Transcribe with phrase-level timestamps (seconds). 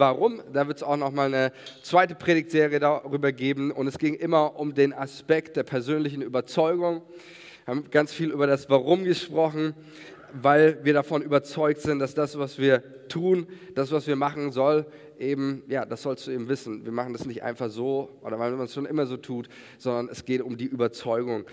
[0.00, 0.40] Warum?
[0.50, 1.52] Da wird es auch noch mal eine
[1.82, 3.70] zweite Predigtserie darüber geben.
[3.70, 7.02] Und es ging immer um den Aspekt der persönlichen Überzeugung.
[7.66, 9.74] Wir haben ganz viel über das Warum gesprochen,
[10.32, 14.86] weil wir davon überzeugt sind, dass das, was wir tun, das, was wir machen soll,
[15.18, 16.82] eben, ja, das sollst du eben wissen.
[16.82, 20.08] Wir machen das nicht einfach so oder weil man es schon immer so tut, sondern
[20.10, 21.44] es geht um die Überzeugung.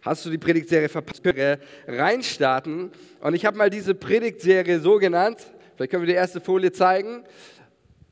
[0.00, 1.22] Hast du die Predigtserie verpasst?
[1.86, 2.90] Reinstarten.
[3.20, 5.38] Und ich habe mal diese Predigtserie so genannt.
[5.76, 7.22] Vielleicht können wir die erste Folie zeigen.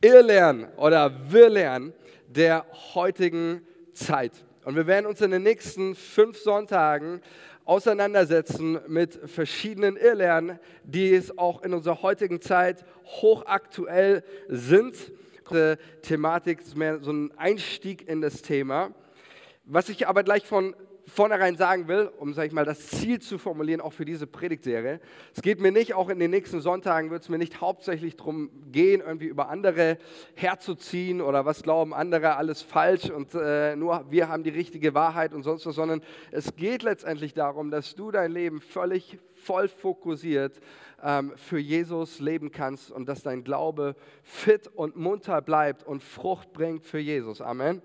[0.00, 1.92] Irrlernen oder Wirrlernen
[2.26, 2.64] der
[2.94, 4.32] heutigen Zeit.
[4.64, 7.20] Und wir werden uns in den nächsten fünf Sonntagen
[7.64, 14.94] auseinandersetzen mit verschiedenen Irrlernen, die es auch in unserer heutigen Zeit hochaktuell sind.
[15.50, 18.92] Die Thematik ist mehr so ein Einstieg in das Thema.
[19.64, 20.74] Was ich aber gleich von
[21.10, 25.00] vornherein sagen will, um sag ich mal, das Ziel zu formulieren, auch für diese Predigtserie.
[25.34, 28.50] Es geht mir nicht, auch in den nächsten Sonntagen wird es mir nicht hauptsächlich darum
[28.70, 29.98] gehen, irgendwie über andere
[30.34, 35.34] herzuziehen oder was glauben andere, alles falsch und äh, nur wir haben die richtige Wahrheit
[35.34, 40.60] und sonst was, sondern es geht letztendlich darum, dass du dein Leben völlig voll fokussiert
[41.02, 46.52] ähm, für Jesus leben kannst und dass dein Glaube fit und munter bleibt und Frucht
[46.52, 47.40] bringt für Jesus.
[47.40, 47.82] Amen.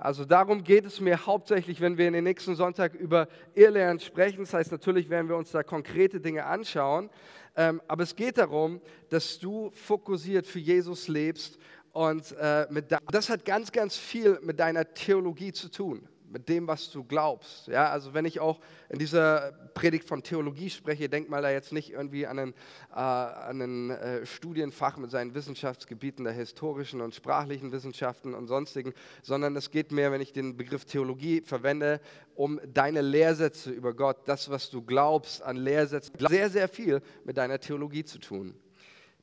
[0.00, 4.40] Also darum geht es mir hauptsächlich, wenn wir in den nächsten Sonntag über Irrlernen sprechen.
[4.40, 7.10] Das heißt, natürlich werden wir uns da konkrete Dinge anschauen.
[7.54, 11.58] Ähm, aber es geht darum, dass du fokussiert für Jesus lebst.
[11.92, 12.66] Und äh,
[13.10, 17.66] das hat ganz, ganz viel mit deiner Theologie zu tun mit dem, was du glaubst.
[17.66, 21.72] Ja, also wenn ich auch in dieser Predigt von Theologie spreche, denk mal da jetzt
[21.72, 22.54] nicht irgendwie an ein,
[22.92, 28.94] äh, an ein äh, Studienfach mit seinen Wissenschaftsgebieten der historischen und sprachlichen Wissenschaften und sonstigen,
[29.22, 32.00] sondern es geht mehr, wenn ich den Begriff Theologie verwende,
[32.34, 37.36] um deine Lehrsätze über Gott, das, was du glaubst an Lehrsätzen, sehr, sehr viel mit
[37.36, 38.54] deiner Theologie zu tun.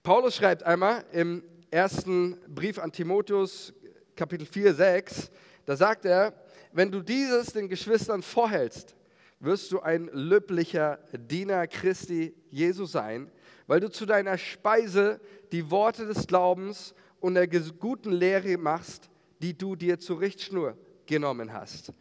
[0.04, 3.74] Paulus schreibt einmal im ersten Brief an Timotheus,
[4.16, 5.32] Kapitel 4, 6,
[5.66, 6.34] da sagt er,
[6.72, 8.96] wenn du dieses den Geschwistern vorhältst,
[9.40, 13.30] wirst du ein löblicher Diener Christi Jesu sein,
[13.68, 15.20] weil du zu deiner Speise
[15.52, 19.10] die Worte des Glaubens und der guten Lehre machst,
[19.42, 21.94] die du dir zur Richtschnur genommen hast.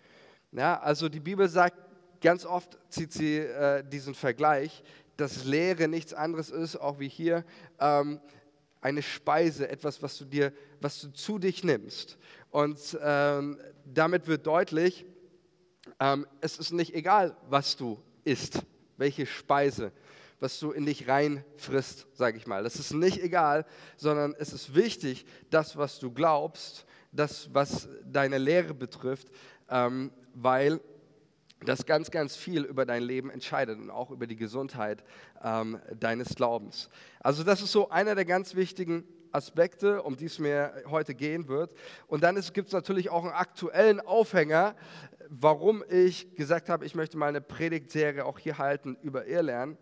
[0.52, 1.76] Ja, also die Bibel sagt,
[2.20, 4.82] ganz oft zieht sie äh, diesen Vergleich,
[5.16, 7.44] dass Lehre nichts anderes ist, auch wie hier,
[7.78, 8.20] ähm,
[8.80, 12.18] eine Speise, etwas, was du dir, was du zu dich nimmst.
[12.50, 15.06] Und ähm, damit wird deutlich,
[16.00, 18.62] ähm, es ist nicht egal, was du isst,
[18.96, 19.92] welche Speise,
[20.40, 22.62] was du in dich reinfrisst, sage ich mal.
[22.62, 23.64] Das ist nicht egal,
[23.96, 29.28] sondern es ist wichtig, das, was du glaubst, das, was deine Lehre betrifft,
[29.70, 30.80] ähm, weil
[31.64, 35.02] das ganz, ganz viel über dein Leben entscheidet und auch über die Gesundheit
[35.42, 36.90] ähm, deines Glaubens.
[37.20, 39.04] Also das ist so einer der ganz wichtigen
[39.36, 41.72] Aspekte, um die es mir heute gehen wird.
[42.06, 44.74] Und dann gibt es natürlich auch einen aktuellen Aufhänger,
[45.28, 49.76] warum ich gesagt habe, ich möchte mal eine Predigtserie auch hier halten über Irrlernen.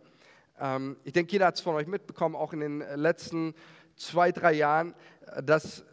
[0.61, 3.55] Ähm, ich denke, jeder hat es von euch mitbekommen, auch in den letzten
[3.97, 4.95] zwei, drei Jahren,
[5.43, 5.85] dass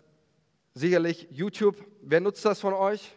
[0.73, 3.15] sicherlich YouTube, wer nutzt das von euch?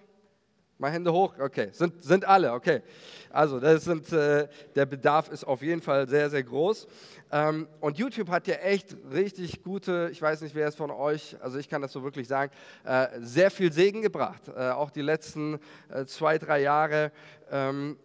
[0.84, 2.82] Mal Hände hoch, okay, sind, sind alle, okay.
[3.30, 6.86] Also das sind, äh, der Bedarf ist auf jeden Fall sehr, sehr groß.
[7.32, 11.38] Ähm, und YouTube hat ja echt richtig gute, ich weiß nicht, wer es von euch,
[11.40, 12.52] also ich kann das so wirklich sagen,
[12.84, 14.42] äh, sehr viel Segen gebracht.
[14.54, 15.58] Äh, auch die letzten
[15.88, 17.12] äh, zwei, drei Jahre
[17.50, 17.96] ähm,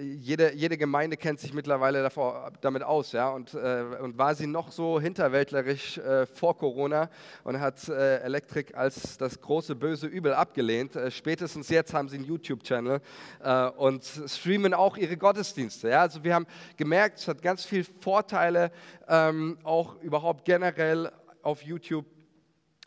[0.00, 3.12] jede, jede Gemeinde kennt sich mittlerweile davor, damit aus.
[3.12, 3.30] Ja?
[3.30, 7.08] Und, äh, und war sie noch so hinterwäldlerisch äh, vor Corona
[7.44, 10.96] und hat äh, Elektrik als das große böse Übel abgelehnt.
[10.96, 13.00] Äh, spätestens jetzt haben sie einen YouTube-Channel
[13.42, 15.90] äh, und streamen auch ihre Gottesdienste.
[15.90, 16.02] Ja?
[16.02, 18.70] Also wir haben gemerkt, es hat ganz viele Vorteile,
[19.08, 21.10] ähm, auch überhaupt generell
[21.42, 22.06] auf YouTube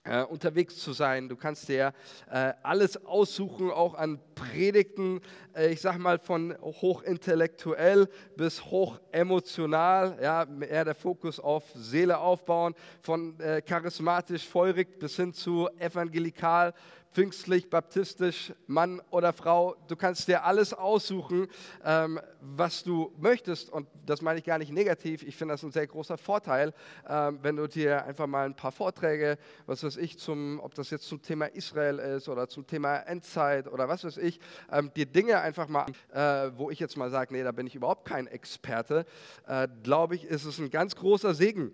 [0.04, 1.30] äh, unterwegs zu sein.
[1.30, 1.94] Du kannst dir
[2.30, 5.22] äh, alles aussuchen, auch an Predigten,
[5.56, 12.76] äh, ich sag mal von hochintellektuell bis hochemotional, ja, eher der Fokus auf Seele aufbauen,
[13.02, 16.74] von äh, charismatisch feurig bis hin zu evangelikal
[17.14, 19.76] pfingstlich, baptistisch, Mann oder Frau.
[19.88, 21.48] Du kannst dir alles aussuchen,
[21.86, 23.70] ähm, was du möchtest.
[23.70, 25.24] Und das meine ich gar nicht negativ.
[25.24, 26.74] Ich finde das ein sehr großer Vorteil,
[27.08, 30.90] ähm, wenn du dir einfach mal ein paar Vorträge, was weiß ich, zum, ob das
[30.90, 34.40] jetzt zum Thema Israel ist oder zum Thema Endzeit oder was weiß ich,
[34.72, 37.76] ähm, dir Dinge einfach mal, äh, wo ich jetzt mal sage, nee, da bin ich
[37.76, 39.06] überhaupt kein Experte,
[39.48, 41.72] äh, glaube ich, ist es ein ganz großer Segen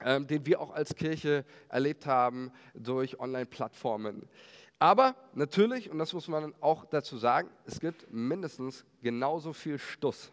[0.00, 4.28] ähm, den wir auch als Kirche erlebt haben durch Online-Plattformen.
[4.78, 10.32] Aber natürlich, und das muss man auch dazu sagen, es gibt mindestens genauso viel Stuss.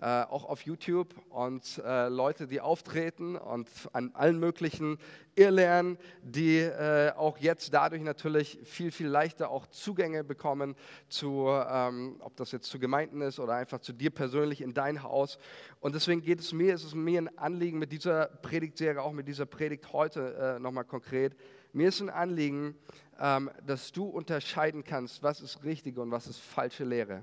[0.00, 4.98] Äh, auch auf YouTube und äh, Leute, die auftreten und an allen möglichen
[5.36, 10.74] Irrlernen, die äh, auch jetzt dadurch natürlich viel, viel leichter auch Zugänge bekommen
[11.08, 15.02] zu, ähm, ob das jetzt zu Gemeinden ist oder einfach zu dir persönlich in dein
[15.04, 15.38] Haus.
[15.78, 19.28] Und deswegen geht es mir, es ist mir ein Anliegen mit dieser Predigtserie, auch mit
[19.28, 21.36] dieser Predigt heute äh, nochmal konkret.
[21.72, 22.76] Mir ist ein Anliegen,
[23.20, 27.22] ähm, dass du unterscheiden kannst, was ist richtige und was ist falsche Lehre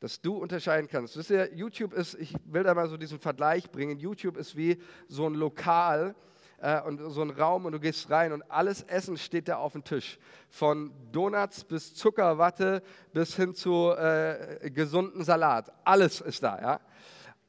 [0.00, 1.16] dass du unterscheiden kannst.
[1.16, 4.78] Wisst ihr, YouTube ist, ich will da mal so diesen Vergleich bringen, YouTube ist wie
[5.08, 6.14] so ein Lokal
[6.60, 9.72] äh, und so ein Raum und du gehst rein und alles Essen steht da auf
[9.72, 10.18] dem Tisch.
[10.50, 15.72] Von Donuts bis Zuckerwatte bis hin zu äh, gesunden Salat.
[15.84, 16.80] Alles ist da, ja.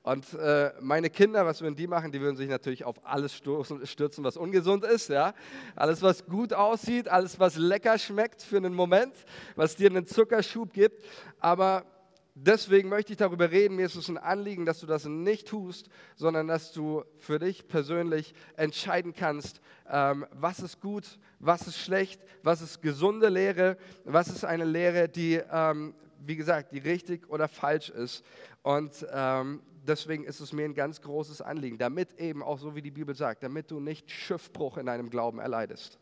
[0.01, 2.11] Und äh, meine Kinder, was würden die machen?
[2.11, 5.09] Die würden sich natürlich auf alles stürzen, was ungesund ist.
[5.09, 5.33] Ja?
[5.75, 9.13] Alles, was gut aussieht, alles, was lecker schmeckt für einen Moment,
[9.55, 11.03] was dir einen Zuckerschub gibt.
[11.39, 11.83] Aber
[12.35, 13.75] Deswegen möchte ich darüber reden.
[13.75, 17.67] Mir ist es ein Anliegen, dass du das nicht tust, sondern dass du für dich
[17.67, 24.29] persönlich entscheiden kannst, ähm, was ist gut, was ist schlecht, was ist gesunde Lehre, was
[24.29, 25.93] ist eine Lehre, die, ähm,
[26.25, 28.23] wie gesagt, die richtig oder falsch ist.
[28.61, 32.81] Und ähm, deswegen ist es mir ein ganz großes Anliegen, damit eben auch so wie
[32.81, 35.99] die Bibel sagt, damit du nicht Schiffbruch in deinem Glauben erleidest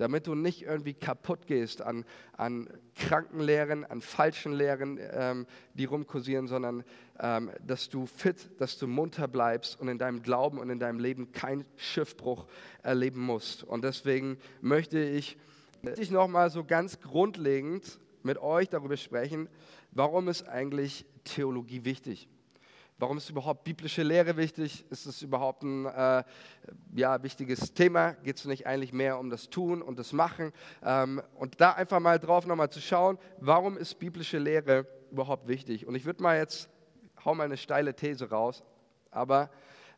[0.00, 5.84] damit du nicht irgendwie kaputt gehst an, an kranken Lehren, an falschen Lehren, ähm, die
[5.84, 6.84] rumkursieren, sondern
[7.18, 11.00] ähm, dass du fit, dass du munter bleibst und in deinem Glauben und in deinem
[11.00, 12.46] Leben keinen Schiffbruch
[12.82, 13.62] erleben musst.
[13.62, 15.36] Und deswegen möchte ich,
[15.98, 19.48] ich nochmal so ganz grundlegend mit euch darüber sprechen,
[19.90, 22.28] warum ist eigentlich Theologie wichtig?
[23.00, 24.84] Warum ist überhaupt biblische Lehre wichtig?
[24.90, 26.22] Ist es überhaupt ein äh,
[26.94, 28.12] ja, wichtiges Thema?
[28.12, 30.52] Geht es nicht eigentlich mehr um das Tun und das Machen?
[30.84, 35.86] Ähm, und da einfach mal drauf nochmal zu schauen, warum ist biblische Lehre überhaupt wichtig?
[35.86, 36.68] Und ich würde mal jetzt,
[37.24, 38.62] hau mal eine steile These raus,
[39.10, 39.48] aber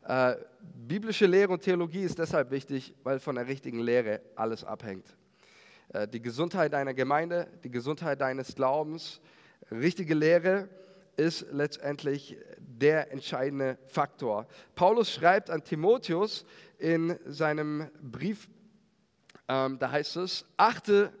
[0.07, 5.17] äh, biblische Lehre und Theologie ist deshalb wichtig, weil von der richtigen Lehre alles abhängt.
[5.89, 9.19] Äh, die Gesundheit deiner Gemeinde, die Gesundheit deines Glaubens,
[9.69, 10.69] richtige Lehre
[11.15, 14.47] ist letztendlich der entscheidende Faktor.
[14.75, 16.45] Paulus schreibt an Timotheus
[16.77, 18.49] in seinem Brief,
[19.47, 21.13] ähm, da heißt es, achte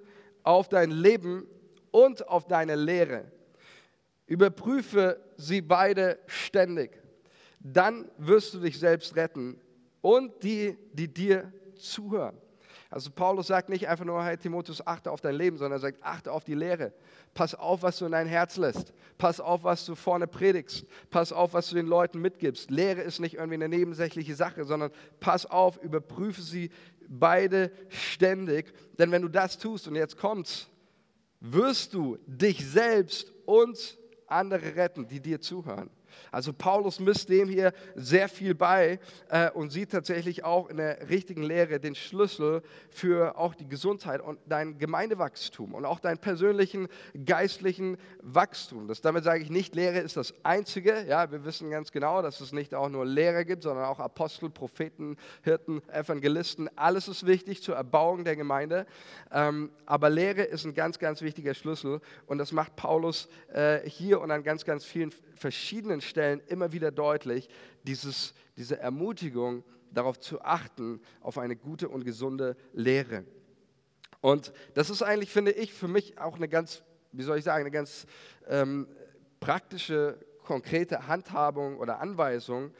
[0.43, 1.47] auf dein Leben
[1.91, 3.31] und auf deine Lehre.
[4.25, 7.01] Überprüfe sie beide ständig.
[7.59, 9.59] Dann wirst du dich selbst retten
[10.01, 12.37] und die, die dir zuhören.
[12.93, 16.03] Also Paulus sagt nicht einfach nur, hey Timotheus, achte auf dein Leben, sondern er sagt,
[16.03, 16.93] achte auf die Lehre.
[17.33, 18.93] Pass auf, was du in dein Herz lässt.
[19.17, 20.85] Pass auf, was du vorne predigst.
[21.09, 22.69] Pass auf, was du den Leuten mitgibst.
[22.69, 26.69] Lehre ist nicht irgendwie eine nebensächliche Sache, sondern pass auf, überprüfe sie
[27.07, 28.71] beide ständig.
[28.99, 30.69] Denn wenn du das tust, und jetzt kommt's,
[31.39, 33.97] wirst du dich selbst und
[34.27, 35.89] andere retten, die dir zuhören.
[36.31, 38.99] Also Paulus misst dem hier sehr viel bei
[39.29, 44.21] äh, und sieht tatsächlich auch in der richtigen Lehre den Schlüssel für auch die Gesundheit
[44.21, 46.87] und dein Gemeindewachstum und auch deinen persönlichen
[47.25, 48.87] geistlichen Wachstum.
[48.87, 51.05] Das, damit sage ich nicht, Lehre ist das Einzige.
[51.07, 54.49] Ja, wir wissen ganz genau, dass es nicht auch nur Lehre gibt, sondern auch Apostel,
[54.49, 56.69] Propheten, Hirten, Evangelisten.
[56.77, 58.85] Alles ist wichtig zur Erbauung der Gemeinde.
[59.31, 64.21] Ähm, aber Lehre ist ein ganz, ganz wichtiger Schlüssel und das macht Paulus äh, hier
[64.21, 67.49] und an ganz, ganz vielen verschiedenen Stellen immer wieder deutlich,
[67.83, 73.25] dieses, diese Ermutigung darauf zu achten, auf eine gute und gesunde Lehre.
[74.21, 77.61] Und das ist eigentlich, finde ich, für mich auch eine ganz, wie soll ich sagen,
[77.61, 78.05] eine ganz
[78.47, 78.87] ähm,
[79.39, 82.71] praktische, konkrete Handhabung oder Anweisung,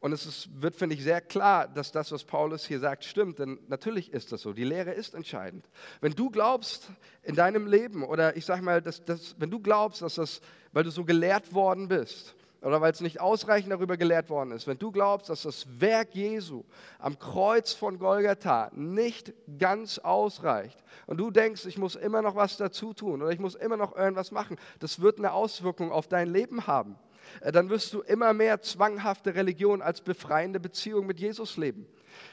[0.00, 3.40] und es ist, wird, finde ich, sehr klar, dass das, was Paulus hier sagt, stimmt.
[3.40, 4.52] Denn natürlich ist das so.
[4.52, 5.68] Die Lehre ist entscheidend.
[6.00, 6.88] Wenn du glaubst
[7.22, 10.40] in deinem Leben, oder ich sage mal, dass, dass, wenn du glaubst, dass das,
[10.72, 14.66] weil du so gelehrt worden bist, oder weil es nicht ausreichend darüber gelehrt worden ist,
[14.66, 16.64] wenn du glaubst, dass das Werk Jesu
[16.98, 22.56] am Kreuz von Golgatha nicht ganz ausreicht und du denkst, ich muss immer noch was
[22.56, 26.28] dazu tun oder ich muss immer noch irgendwas machen, das wird eine Auswirkung auf dein
[26.28, 26.98] Leben haben.
[27.40, 31.86] Äh, dann wirst du immer mehr zwanghafte Religion als befreiende Beziehung mit Jesus leben.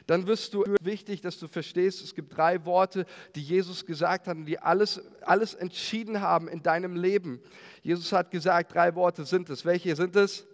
[0.07, 3.05] Dann wirst du wichtig, dass du verstehst, es gibt drei Worte,
[3.35, 7.41] die Jesus gesagt hat und die alles, alles entschieden haben in deinem Leben.
[7.81, 9.65] Jesus hat gesagt, drei Worte sind es.
[9.65, 10.45] Welche sind es?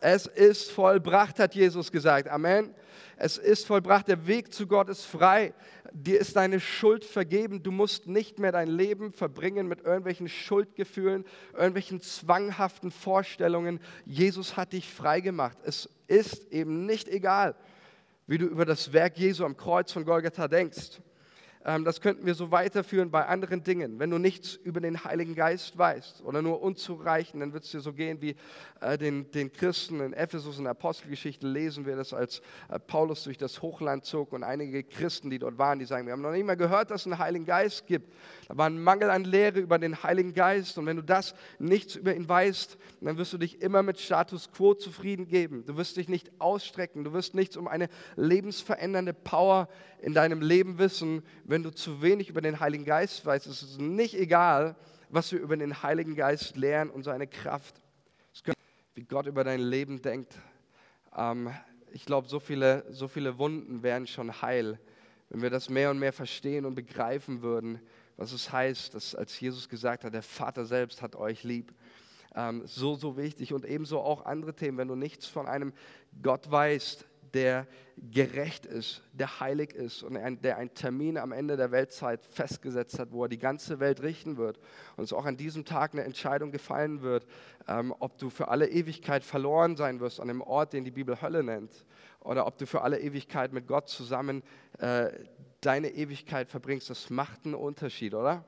[0.00, 2.28] Es ist vollbracht, hat Jesus gesagt.
[2.28, 2.74] Amen.
[3.16, 4.08] Es ist vollbracht.
[4.08, 5.54] Der Weg zu Gott ist frei.
[5.92, 7.62] Dir ist deine Schuld vergeben.
[7.62, 13.78] Du musst nicht mehr dein Leben verbringen mit irgendwelchen Schuldgefühlen, irgendwelchen zwanghaften Vorstellungen.
[14.04, 15.56] Jesus hat dich frei gemacht.
[15.62, 17.54] Es ist eben nicht egal,
[18.26, 21.00] wie du über das Werk Jesu am Kreuz von Golgatha denkst.
[21.64, 23.98] Ähm, das könnten wir so weiterführen bei anderen Dingen.
[23.98, 27.80] Wenn du nichts über den Heiligen Geist weißt oder nur unzureichend, dann wird es dir
[27.80, 28.34] so gehen wie
[28.80, 33.24] äh, den, den Christen in Ephesus in der Apostelgeschichte lesen wir das, als äh, Paulus
[33.24, 36.32] durch das Hochland zog und einige Christen, die dort waren, die sagen, wir haben noch
[36.32, 38.12] nicht mal gehört, dass es einen Heiligen Geist gibt.
[38.48, 41.94] Da war ein Mangel an Lehre über den Heiligen Geist und wenn du das nichts
[41.94, 45.64] über ihn weißt, dann wirst du dich immer mit Status quo zufrieden geben.
[45.64, 49.68] Du wirst dich nicht ausstrecken, du wirst nichts um eine lebensverändernde Power
[50.00, 51.22] in deinem Leben wissen,
[51.52, 53.46] wenn du zu wenig über den Heiligen Geist weißt.
[53.46, 54.74] Es ist nicht egal,
[55.10, 57.74] was wir über den Heiligen Geist lernen und seine Kraft.
[58.94, 60.34] Wie Gott über dein Leben denkt.
[61.14, 61.50] Ähm,
[61.92, 64.80] ich glaube, so viele, so viele Wunden wären schon heil,
[65.28, 67.80] wenn wir das mehr und mehr verstehen und begreifen würden,
[68.16, 71.74] was es heißt, dass als Jesus gesagt hat, der Vater selbst hat euch lieb.
[72.34, 75.74] Ähm, so, so wichtig und ebenso auch andere Themen, wenn du nichts von einem
[76.22, 77.66] Gott weißt, der
[78.10, 83.12] gerecht ist, der heilig ist und der einen Termin am Ende der Weltzeit festgesetzt hat,
[83.12, 84.58] wo er die ganze Welt richten wird
[84.96, 87.26] und es auch an diesem Tag eine Entscheidung gefallen wird,
[87.68, 91.20] ähm, ob du für alle Ewigkeit verloren sein wirst an dem Ort, den die Bibel
[91.20, 91.84] Hölle nennt,
[92.20, 94.42] oder ob du für alle Ewigkeit mit Gott zusammen
[94.78, 95.10] äh,
[95.60, 96.90] deine Ewigkeit verbringst.
[96.90, 98.44] Das macht einen Unterschied, oder?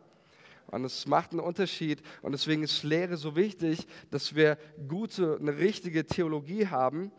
[0.68, 2.02] Und es macht einen Unterschied.
[2.22, 7.12] Und deswegen ist Lehre so wichtig, dass wir gute, eine richtige Theologie haben.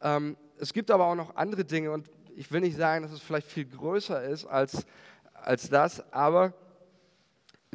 [0.00, 3.20] Ähm, es gibt aber auch noch andere Dinge und ich will nicht sagen, dass es
[3.20, 4.86] vielleicht viel größer ist als,
[5.34, 6.54] als das, aber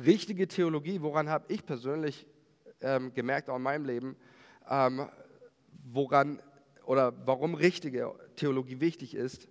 [0.01, 2.25] richtige Theologie, woran habe ich persönlich
[2.79, 4.15] ähm, gemerkt, auch in meinem Leben,
[4.69, 5.09] ähm,
[5.91, 6.41] woran
[6.85, 9.49] oder warum richtige Theologie wichtig ist,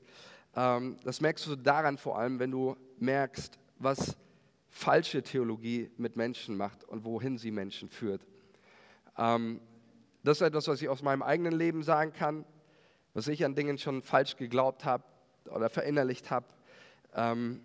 [0.55, 4.17] ähm, das merkst du daran vor allem, wenn du merkst, was
[4.71, 8.23] falsche Theologie mit Menschen macht und wohin sie Menschen führt.
[9.19, 9.61] Ähm,
[10.23, 12.47] das ist etwas, was ich aus meinem eigenen Leben sagen kann
[13.17, 15.03] was ich an Dingen schon falsch geglaubt habe
[15.51, 16.45] oder verinnerlicht habe.
[17.15, 17.63] Ähm,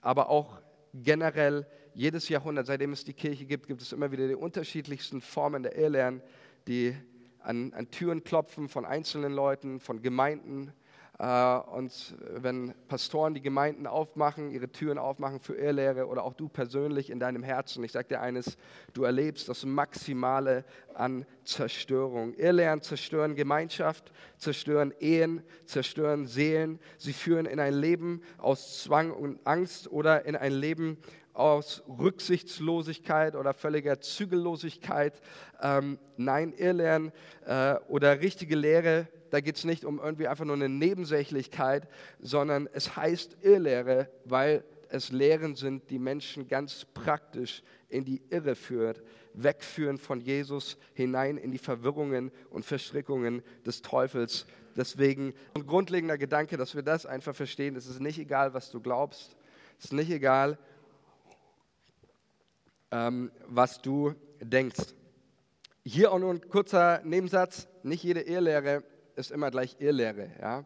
[0.00, 0.60] aber auch
[0.92, 5.62] generell jedes Jahrhundert, seitdem es die Kirche gibt, gibt es immer wieder die unterschiedlichsten Formen
[5.62, 6.20] der Irrlehren,
[6.66, 6.96] die
[7.38, 10.72] an, an Türen klopfen von einzelnen Leuten, von Gemeinden,
[11.18, 17.10] und wenn Pastoren die Gemeinden aufmachen, ihre Türen aufmachen für Irrlehre oder auch du persönlich
[17.10, 18.56] in deinem Herzen, ich sage dir eines,
[18.92, 22.34] du erlebst das Maximale an Zerstörung.
[22.34, 26.78] Irrlehren zerstören Gemeinschaft, zerstören Ehen, zerstören Seelen.
[26.98, 30.98] Sie führen in ein Leben aus Zwang und Angst oder in ein Leben
[31.32, 35.20] aus Rücksichtslosigkeit oder völliger Zügellosigkeit.
[35.60, 37.10] Ähm, nein, Irrlehren
[37.44, 41.88] äh, oder richtige Lehre da geht es nicht um irgendwie einfach nur eine Nebensächlichkeit,
[42.20, 48.54] sondern es heißt Irrlehre, weil es Lehren sind, die Menschen ganz praktisch in die Irre
[48.54, 49.02] führt,
[49.34, 54.46] wegführen von Jesus hinein in die Verwirrungen und Verstrickungen des Teufels.
[54.76, 57.76] Deswegen ein grundlegender Gedanke, dass wir das einfach verstehen.
[57.76, 59.36] Es ist nicht egal, was du glaubst.
[59.78, 60.58] Es ist nicht egal,
[62.90, 64.94] ähm, was du denkst.
[65.84, 67.68] Hier auch nur ein kurzer Nebensatz.
[67.82, 68.84] Nicht jede Irrlehre
[69.18, 70.30] ist immer gleich Irrlehre.
[70.40, 70.64] Ja?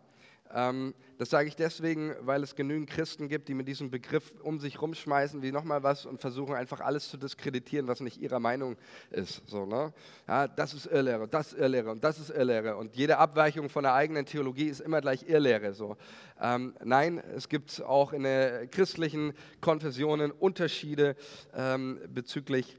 [0.54, 4.58] Ähm, das sage ich deswegen, weil es genügend Christen gibt, die mit diesem Begriff um
[4.58, 8.76] sich rumschmeißen wie nochmal was und versuchen einfach alles zu diskreditieren, was nicht ihrer Meinung
[9.10, 9.42] ist.
[9.46, 9.92] So, ne?
[10.28, 12.76] ja, das ist Irrlehre, das ist Irrlehre und das ist Irrlehre.
[12.76, 15.72] Und jede Abweichung von der eigenen Theologie ist immer gleich Irrlehre.
[15.74, 15.96] So.
[16.40, 21.16] Ähm, nein, es gibt auch in den christlichen Konfessionen Unterschiede
[21.54, 22.78] ähm, bezüglich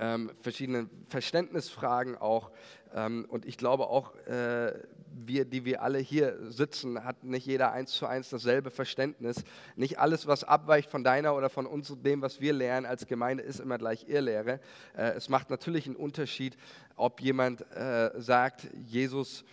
[0.00, 2.50] ähm, verschiedenen Verständnisfragen auch.
[2.94, 4.72] Ähm, und ich glaube auch, äh,
[5.12, 9.44] wir, die wir alle hier sitzen, hat nicht jeder eins zu eins dasselbe Verständnis.
[9.76, 13.42] Nicht alles, was abweicht von deiner oder von uns dem, was wir lernen als Gemeinde,
[13.42, 14.60] ist immer gleich Irrlehre.
[14.96, 16.56] Äh, es macht natürlich einen Unterschied,
[16.96, 19.44] ob jemand äh, sagt, Jesus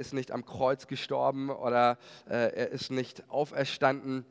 [0.00, 1.96] ist nicht am Kreuz gestorben oder
[2.26, 4.26] er ist nicht auferstanden.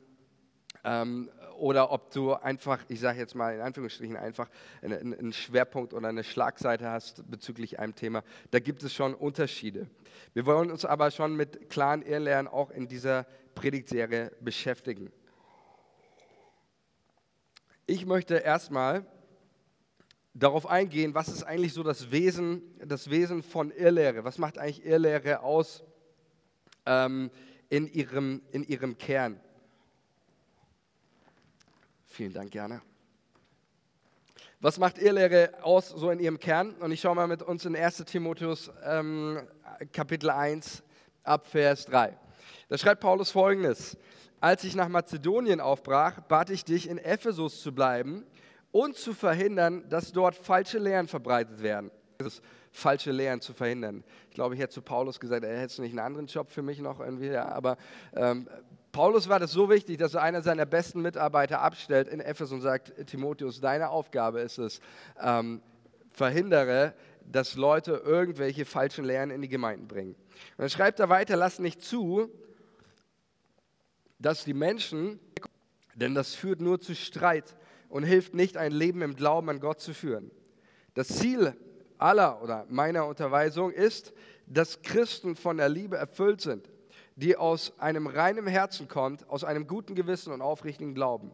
[0.84, 1.30] Ähm,
[1.60, 4.48] oder ob du einfach, ich sage jetzt mal in Anführungsstrichen einfach,
[4.82, 8.24] einen, Schwerpunkt oder eine Schlagseite hast bezüglich einem Thema.
[8.50, 9.88] Da gibt es schon Unterschiede.
[10.32, 15.12] Wir wollen uns aber schon mit klaren Irrlehren auch in dieser Predigtserie beschäftigen.
[17.86, 19.04] Ich möchte erstmal
[20.32, 24.24] darauf eingehen, was ist eigentlich so das Wesen, das Wesen von Irrlehre?
[24.24, 25.84] Was macht eigentlich Irrlehre aus
[26.86, 27.30] ähm,
[27.68, 29.40] in, ihrem, in ihrem Kern?
[32.12, 32.82] Vielen Dank, gerne.
[34.58, 36.74] Was macht Irrlehre aus, so in ihrem Kern?
[36.80, 39.40] Und ich schaue mal mit uns in 1 Timotheus ähm,
[39.92, 40.82] Kapitel 1
[41.22, 42.18] ab Vers 3.
[42.68, 43.96] Da schreibt Paulus folgendes.
[44.40, 48.26] Als ich nach Mazedonien aufbrach, bat ich dich, in Ephesus zu bleiben
[48.72, 51.92] und zu verhindern, dass dort falsche Lehren verbreitet werden.
[52.18, 54.02] Das falsche Lehren zu verhindern.
[54.30, 56.80] Ich glaube, ich hätte zu Paulus gesagt, er hätte nicht einen anderen Job für mich
[56.80, 57.76] noch irgendwie, ja, aber
[58.14, 58.48] ähm,
[58.92, 62.60] Paulus war das so wichtig, dass er einer seiner besten Mitarbeiter abstellt in Ephesus und
[62.60, 64.80] sagt, Timotheus, deine Aufgabe ist es,
[65.20, 65.62] ähm,
[66.10, 66.94] verhindere,
[67.24, 70.14] dass Leute irgendwelche falschen Lehren in die Gemeinden bringen.
[70.14, 72.30] Und dann schreibt er weiter, lass nicht zu,
[74.18, 75.20] dass die Menschen,
[75.94, 77.56] denn das führt nur zu Streit
[77.88, 80.32] und hilft nicht, ein Leben im Glauben an Gott zu führen.
[80.94, 81.54] Das Ziel
[81.96, 84.12] aller oder meiner Unterweisung ist,
[84.46, 86.68] dass Christen von der Liebe erfüllt sind
[87.20, 91.32] die aus einem reinen Herzen kommt, aus einem guten Gewissen und aufrichtigen Glauben.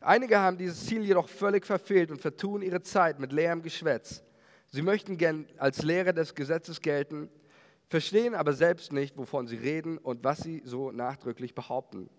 [0.00, 4.22] Einige haben dieses Ziel jedoch völlig verfehlt und vertun ihre Zeit mit leerem Geschwätz.
[4.68, 7.30] Sie möchten gern als Lehrer des Gesetzes gelten,
[7.88, 12.10] verstehen aber selbst nicht, wovon sie reden und was sie so nachdrücklich behaupten.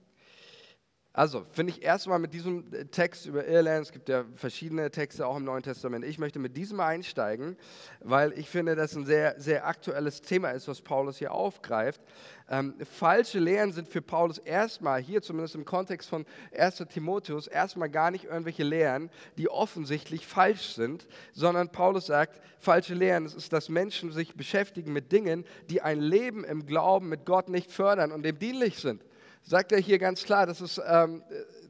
[1.15, 5.37] Also, finde ich erstmal mit diesem Text über Irland, es gibt ja verschiedene Texte auch
[5.37, 7.55] im Neuen Testament, ich möchte mit diesem einsteigen,
[7.99, 12.01] weil ich finde, dass ein sehr, sehr aktuelles Thema ist, was Paulus hier aufgreift.
[12.49, 16.25] Ähm, falsche Lehren sind für Paulus erstmal, hier zumindest im Kontext von
[16.57, 22.95] 1 Timotheus, erstmal gar nicht irgendwelche Lehren, die offensichtlich falsch sind, sondern Paulus sagt, falsche
[22.95, 27.49] Lehren ist, dass Menschen sich beschäftigen mit Dingen, die ein Leben im Glauben mit Gott
[27.49, 29.03] nicht fördern und dem dienlich sind
[29.43, 31.23] sagt er hier ganz klar, dass es, ähm,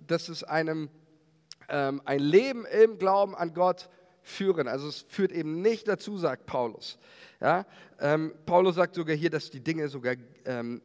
[0.07, 0.89] dass es einem,
[1.69, 3.89] ähm, ein Leben im Glauben an Gott
[4.21, 4.67] führen.
[4.67, 6.97] Also es führt eben nicht dazu, sagt Paulus.
[7.41, 7.65] Ja?
[7.99, 10.15] Ähm, Paulus sagt sogar hier, dass die Dinge sogar
[10.45, 10.81] ähm,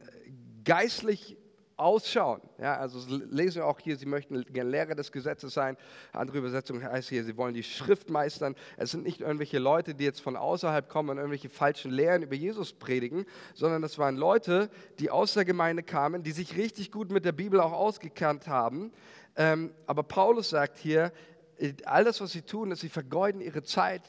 [0.63, 1.37] geistlich
[1.79, 2.41] ausschauen.
[2.59, 5.77] Ja, also lesen wir auch hier, sie möchten gerne Lehrer des Gesetzes sein.
[6.11, 8.55] Andere Übersetzung heißt hier, sie wollen die Schrift meistern.
[8.77, 12.35] Es sind nicht irgendwelche Leute, die jetzt von außerhalb kommen und irgendwelche falschen Lehren über
[12.35, 14.69] Jesus predigen, sondern das waren Leute,
[14.99, 18.91] die aus der Gemeinde kamen, die sich richtig gut mit der Bibel auch ausgekannt haben.
[19.37, 21.13] Ähm, aber Paulus sagt hier,
[21.85, 24.01] all das, was sie tun, ist, sie vergeuden ihre Zeit.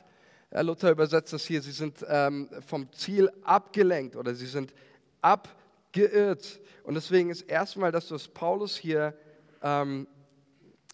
[0.51, 4.75] Luther übersetzt das hier, sie sind ähm, vom Ziel abgelenkt oder sie sind
[5.21, 5.60] abgelenkt
[5.93, 6.61] geirrt.
[6.85, 9.15] Und deswegen ist erstmal das, was Paulus hier
[9.63, 10.07] ähm,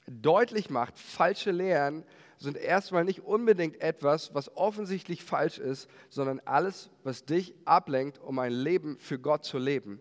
[0.07, 2.05] deutlich macht, falsche Lehren
[2.39, 8.39] sind erstmal nicht unbedingt etwas, was offensichtlich falsch ist, sondern alles, was dich ablenkt, um
[8.39, 10.01] ein Leben für Gott zu leben.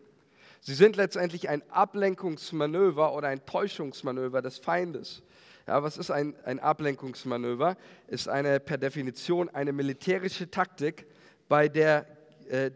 [0.59, 5.23] Sie sind letztendlich ein Ablenkungsmanöver oder ein Täuschungsmanöver des Feindes.
[5.67, 7.77] Ja, was ist ein, ein Ablenkungsmanöver?
[8.07, 11.07] Ist eine per Definition eine militärische Taktik,
[11.47, 12.05] bei der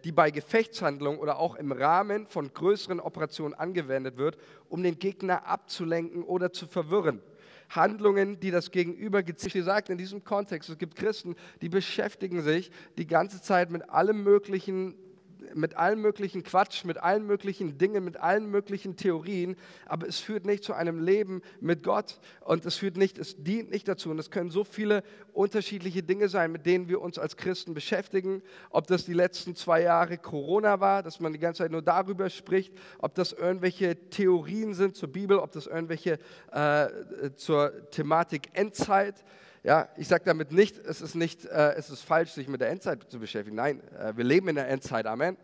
[0.04, 5.46] die bei Gefechtshandlungen oder auch im Rahmen von größeren Operationen angewendet wird, um den Gegner
[5.46, 7.22] abzulenken oder zu verwirren.
[7.70, 10.70] Handlungen, die das Gegenüber gezielt gesagt in diesem Kontext.
[10.70, 14.96] Es gibt Christen, die beschäftigen sich die ganze Zeit mit allem möglichen
[15.54, 20.46] mit allen möglichen Quatsch, mit allen möglichen Dingen, mit allen möglichen Theorien, aber es führt
[20.46, 24.10] nicht zu einem Leben mit Gott und es führt nicht, es dient nicht dazu.
[24.10, 28.42] Und es können so viele unterschiedliche Dinge sein, mit denen wir uns als Christen beschäftigen.
[28.70, 32.30] Ob das die letzten zwei Jahre Corona war, dass man die ganze Zeit nur darüber
[32.30, 36.20] spricht, ob das irgendwelche Theorien sind zur Bibel, ob das irgendwelche
[36.52, 39.24] äh, zur Thematik Endzeit
[39.70, 42.72] ja, ich sage damit nicht, es ist, nicht äh, es ist falsch, sich mit der
[42.72, 43.56] Endzeit zu beschäftigen.
[43.56, 45.06] Nein, äh, wir leben in der Endzeit.
[45.06, 45.38] Amen.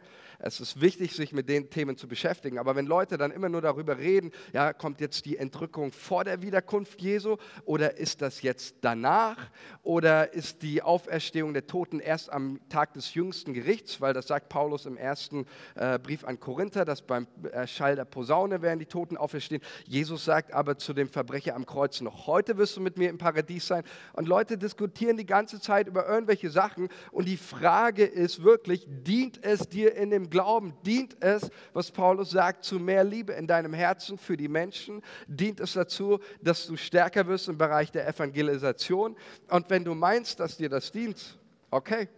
[0.47, 2.60] Es ist wichtig, sich mit den Themen zu beschäftigen.
[2.60, 6.43] Aber wenn Leute dann immer nur darüber reden, ja, kommt jetzt die Entrückung vor der
[6.43, 9.38] Wiederkunft Jesu oder ist das jetzt danach
[9.81, 14.49] oder ist die Auferstehung der Toten erst am Tag des jüngsten Gerichts, weil das sagt
[14.49, 17.25] Paulus im ersten äh, Brief an Korinther, dass beim
[17.65, 19.63] Schall der Posaune werden die Toten auferstehen.
[19.88, 23.17] Jesus sagt aber zu dem Verbrecher am Kreuz noch, heute wirst du mit mir im
[23.17, 23.84] Paradies sein.
[24.13, 29.43] Und Leute diskutieren die ganze Zeit über irgendwelche Sachen und die Frage ist wirklich, dient
[29.43, 33.73] es dir in dem Glauben dient es, was Paulus sagt, zu mehr Liebe in deinem
[33.73, 39.15] Herzen für die Menschen, dient es dazu, dass du stärker wirst im Bereich der Evangelisation.
[39.49, 41.39] Und wenn du meinst, dass dir das dient,
[41.71, 42.09] okay.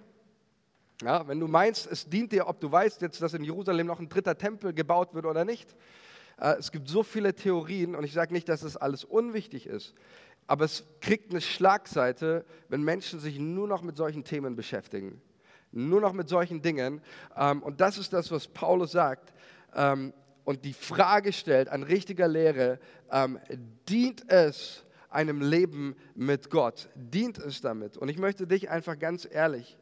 [1.04, 4.00] Ja, wenn du meinst, es dient dir, ob du weißt jetzt, dass in Jerusalem noch
[4.00, 5.76] ein dritter Tempel gebaut wird oder nicht.
[6.42, 9.94] Äh, es gibt so viele Theorien und ich sage nicht, dass es alles unwichtig ist,
[10.48, 15.22] aber es kriegt eine Schlagseite, wenn Menschen sich nur noch mit solchen Themen beschäftigen
[15.72, 17.02] nur noch mit solchen Dingen.
[17.36, 19.34] Ähm, und das ist das, was Paulus sagt.
[19.76, 22.80] Ähm, und die Frage stellt an richtiger Lehre,
[23.12, 23.40] ähm,
[23.90, 26.90] dient es einem Leben mit Gott?
[26.96, 27.98] Dient es damit?
[27.98, 29.78] Und ich möchte dich einfach ganz ehrlich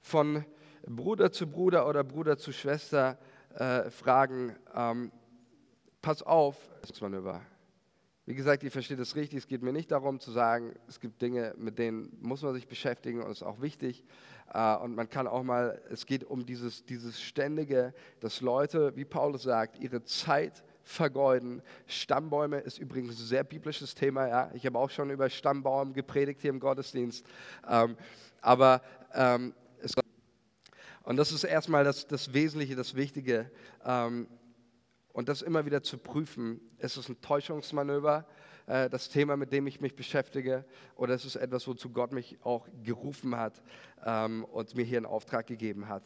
[0.00, 0.44] von
[0.86, 3.18] Bruder zu Bruder oder Bruder zu Schwester
[3.54, 4.54] äh, fragen,
[6.00, 6.56] pass auf,
[7.00, 7.42] Manöver.
[8.28, 11.22] Wie gesagt, ihr versteht es richtig, es geht mir nicht darum zu sagen, es gibt
[11.22, 14.04] Dinge, mit denen muss man sich beschäftigen und ist auch wichtig.
[14.52, 19.06] Äh, und man kann auch mal, es geht um dieses, dieses Ständige, dass Leute, wie
[19.06, 21.62] Paulus sagt, ihre Zeit vergeuden.
[21.86, 24.28] Stammbäume ist übrigens ein sehr biblisches Thema.
[24.28, 24.50] Ja?
[24.52, 27.24] Ich habe auch schon über Stammbaum gepredigt hier im Gottesdienst.
[27.66, 27.96] Ähm,
[28.42, 28.82] aber
[29.14, 29.94] ähm, es,
[31.02, 33.50] und das ist erstmal das, das Wesentliche, das Wichtige.
[33.86, 34.28] Ähm,
[35.18, 38.24] und das immer wieder zu prüfen, ist es ein Täuschungsmanöver,
[38.68, 42.38] äh, das Thema, mit dem ich mich beschäftige, oder ist es etwas, wozu Gott mich
[42.44, 43.60] auch gerufen hat
[44.06, 46.04] ähm, und mir hier einen Auftrag gegeben hat.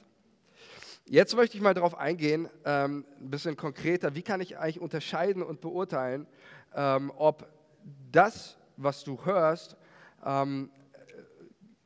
[1.04, 5.42] Jetzt möchte ich mal darauf eingehen, ähm, ein bisschen konkreter, wie kann ich eigentlich unterscheiden
[5.42, 6.26] und beurteilen,
[6.74, 7.46] ähm, ob
[8.10, 9.76] das, was du hörst,
[10.24, 10.70] ähm,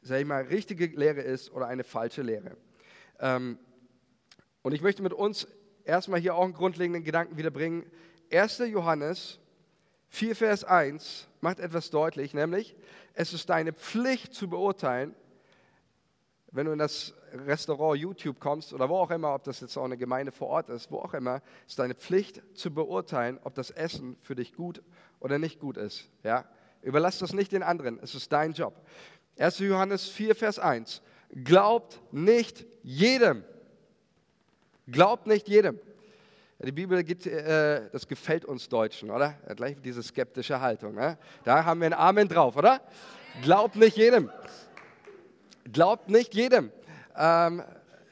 [0.01, 2.57] sag ich mal, richtige Lehre ist oder eine falsche Lehre.
[3.19, 3.59] Ähm,
[4.63, 5.49] und ich möchte mit uns
[5.87, 7.87] erstmal hier auch einen grundlegenden Gedanken wiederbringen.
[8.33, 8.59] 1.
[8.71, 9.39] Johannes
[10.09, 12.77] 4, Vers 1 macht etwas deutlich, nämlich
[13.15, 15.15] es ist deine Pflicht zu beurteilen,
[16.51, 19.85] wenn du in das Restaurant YouTube kommst oder wo auch immer, ob das jetzt auch
[19.85, 23.71] eine Gemeinde vor Ort ist, wo auch immer, ist deine Pflicht zu beurteilen, ob das
[23.71, 24.83] Essen für dich gut
[25.21, 26.09] oder nicht gut ist.
[26.23, 26.45] Ja?
[26.83, 28.75] Überlass das nicht den anderen, es ist dein Job.
[29.39, 29.59] 1.
[29.59, 31.03] Johannes 4, Vers 1.
[31.45, 33.45] Glaubt nicht jedem.
[34.89, 35.81] Glaubt nicht jedem.
[36.59, 39.35] Die Bibel gibt, äh, das gefällt uns Deutschen, oder?
[39.57, 40.95] Gleich diese skeptische Haltung.
[40.95, 41.19] Ne?
[41.45, 42.81] Da haben wir ein Amen drauf, oder?
[43.43, 44.31] Glaubt nicht jedem.
[45.71, 46.71] Glaubt nicht jedem.
[47.17, 47.63] Ähm,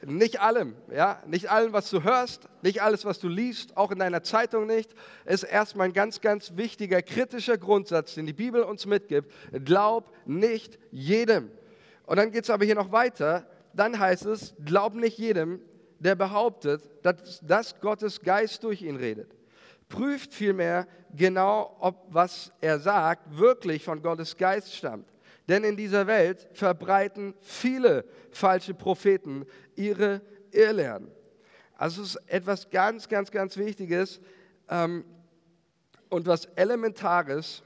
[0.05, 3.97] nicht allem, ja, nicht allem, was du hörst, nicht alles, was du liest, auch in
[3.97, 4.93] deiner Zeitung nicht,
[5.25, 9.31] ist erstmal ein ganz, ganz wichtiger kritischer Grundsatz, den die Bibel uns mitgibt.
[9.63, 11.49] Glaub nicht jedem.
[12.05, 13.47] Und dann geht es aber hier noch weiter.
[13.73, 15.59] Dann heißt es, glaub nicht jedem,
[15.99, 19.35] der behauptet, dass, dass Gottes Geist durch ihn redet.
[19.87, 25.07] Prüft vielmehr genau, ob was er sagt wirklich von Gottes Geist stammt.
[25.47, 31.11] Denn in dieser Welt verbreiten viele falsche Propheten ihre Irrlehren.
[31.77, 34.19] Also es ist etwas ganz, ganz, ganz Wichtiges
[34.69, 35.05] ähm,
[36.09, 37.61] und was Elementares.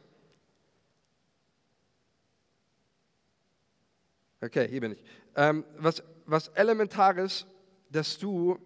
[4.41, 5.03] Okay, hier bin ich.
[5.35, 7.45] Ähm, was, was Elementares,
[7.89, 8.57] dass du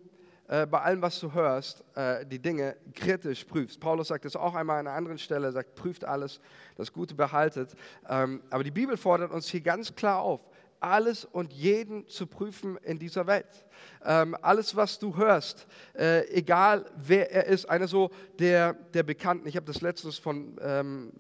[0.47, 3.79] äh, bei allem, was du hörst, äh, die Dinge kritisch prüfst.
[3.79, 6.41] Paulus sagt es auch einmal an einer anderen Stelle, er sagt, prüft alles,
[6.75, 7.73] das Gute behaltet.
[8.09, 10.41] Ähm, aber die Bibel fordert uns hier ganz klar auf,
[10.83, 13.65] alles und jeden zu prüfen in dieser Welt.
[14.03, 15.65] Ähm, alles, was du hörst,
[15.97, 20.57] äh, egal wer er ist, einer so der, der Bekannten, ich habe das letztes von
[20.61, 21.13] ähm,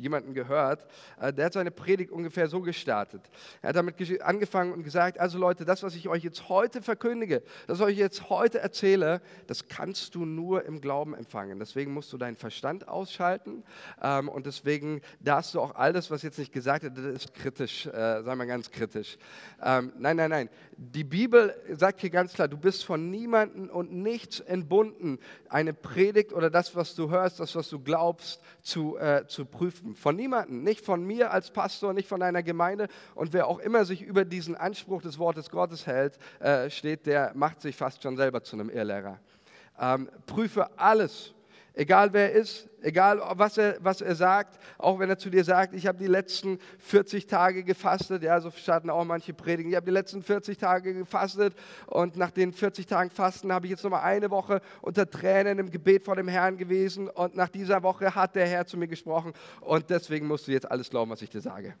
[0.00, 0.86] jemanden gehört,
[1.20, 3.22] äh, der hat seine Predigt ungefähr so gestartet.
[3.62, 7.42] Er hat damit angefangen und gesagt, also Leute, das, was ich euch jetzt heute verkündige,
[7.66, 11.58] das, was ich jetzt heute erzähle, das kannst du nur im Glauben empfangen.
[11.58, 13.62] Deswegen musst du deinen Verstand ausschalten
[14.02, 17.34] ähm, und deswegen darfst du auch all das, was jetzt nicht gesagt wird, das ist
[17.34, 19.18] kritisch, äh, sagen wir ganz kritisch.
[19.62, 20.48] Ähm, nein, nein, nein.
[20.76, 26.32] Die Bibel sagt hier ganz klar, du bist von niemandem und nichts entbunden, eine Predigt
[26.32, 30.62] oder das, was du hörst, das, was du glaubst, zu, äh, zu prüfen von niemandem,
[30.62, 32.88] nicht von mir als Pastor, nicht von einer Gemeinde.
[33.14, 37.32] Und wer auch immer sich über diesen Anspruch des Wortes Gottes hält, äh, steht, der
[37.34, 39.18] macht sich fast schon selber zu einem Irrlehrer.
[39.78, 41.32] Ähm, prüfe alles,
[41.74, 45.44] Egal wer er ist, egal was er, was er sagt, auch wenn er zu dir
[45.44, 49.76] sagt, ich habe die letzten 40 Tage gefastet, ja, so starten auch manche Predigen, ich
[49.76, 51.54] habe die letzten 40 Tage gefastet
[51.86, 55.70] und nach den 40 Tagen Fasten habe ich jetzt nochmal eine Woche unter Tränen im
[55.70, 59.32] Gebet vor dem Herrn gewesen und nach dieser Woche hat der Herr zu mir gesprochen
[59.60, 61.74] und deswegen musst du jetzt alles glauben, was ich dir sage.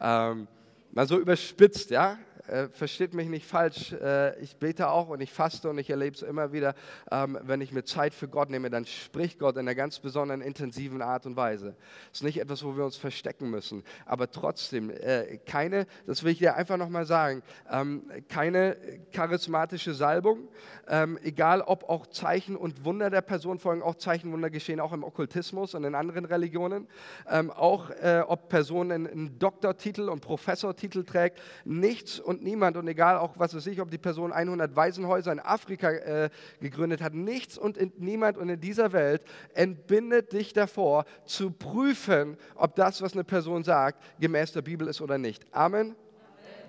[0.00, 0.46] Ähm,
[0.92, 5.32] mal so überspitzt, ja, äh, versteht mich nicht falsch, äh, ich bete auch und ich
[5.32, 6.74] faste und ich erlebe es immer wieder,
[7.10, 10.40] ähm, wenn ich mir Zeit für Gott nehme, dann spricht Gott in einer ganz besonderen,
[10.40, 11.74] intensiven Art und Weise.
[12.12, 16.32] Es ist nicht etwas, wo wir uns verstecken müssen, aber trotzdem, äh, keine, das will
[16.32, 18.76] ich dir einfach nochmal sagen, ähm, keine
[19.12, 20.48] charismatische Salbung,
[20.88, 24.80] ähm, egal ob auch Zeichen und Wunder der Person folgen, auch Zeichen und Wunder geschehen
[24.80, 26.88] auch im Okkultismus und in anderen Religionen,
[27.30, 32.86] ähm, auch äh, ob Personen einen Doktortitel und Professortitel trägt, nichts und und niemand und
[32.88, 37.14] egal auch, was es sich, ob die Person 100 Waisenhäuser in Afrika äh, gegründet hat,
[37.14, 39.22] nichts und niemand und in dieser Welt
[39.54, 45.00] entbindet dich davor, zu prüfen, ob das, was eine Person sagt, gemäß der Bibel ist
[45.00, 45.44] oder nicht.
[45.52, 45.80] Amen.
[45.80, 45.96] Amen.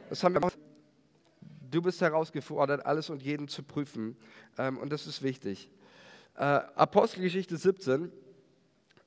[0.10, 0.52] Das haben wir
[1.72, 4.16] Du bist herausgefordert, alles und jeden zu prüfen.
[4.58, 5.70] Ähm, und das ist wichtig.
[6.36, 8.12] Äh, Apostelgeschichte 17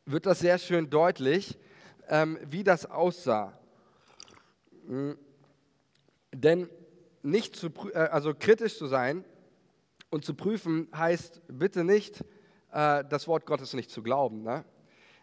[0.04, 1.56] wird das sehr schön deutlich,
[2.08, 3.58] ähm, wie das aussah.
[6.32, 6.68] Denn
[7.22, 9.24] nicht zu, äh, also kritisch zu sein
[10.10, 12.24] und zu prüfen heißt bitte nicht,
[12.72, 14.42] äh, das Wort Gottes nicht zu glauben.
[14.42, 14.64] Ne?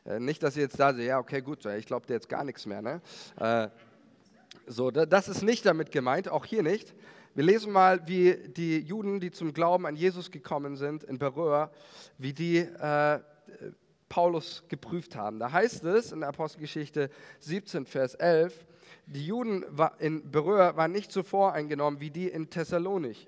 [0.06, 2.44] Äh, nicht, dass ihr jetzt da seht, ja, okay, gut, ich glaube dir jetzt gar
[2.44, 2.82] nichts mehr.
[2.82, 3.72] Ne?
[4.68, 6.96] So, das ist nicht damit gemeint, auch hier nicht.
[7.36, 11.70] Wir lesen mal, wie die Juden, die zum Glauben an Jesus gekommen sind in Beröa,
[12.18, 13.20] wie die äh,
[14.08, 15.40] Paulus geprüft haben.
[15.40, 17.10] Da heißt es in der Apostelgeschichte
[17.42, 18.66] 17, Vers 11,
[19.08, 19.66] die Juden
[20.00, 23.28] in Beröa waren nicht so voreingenommen wie die in Thessalonich.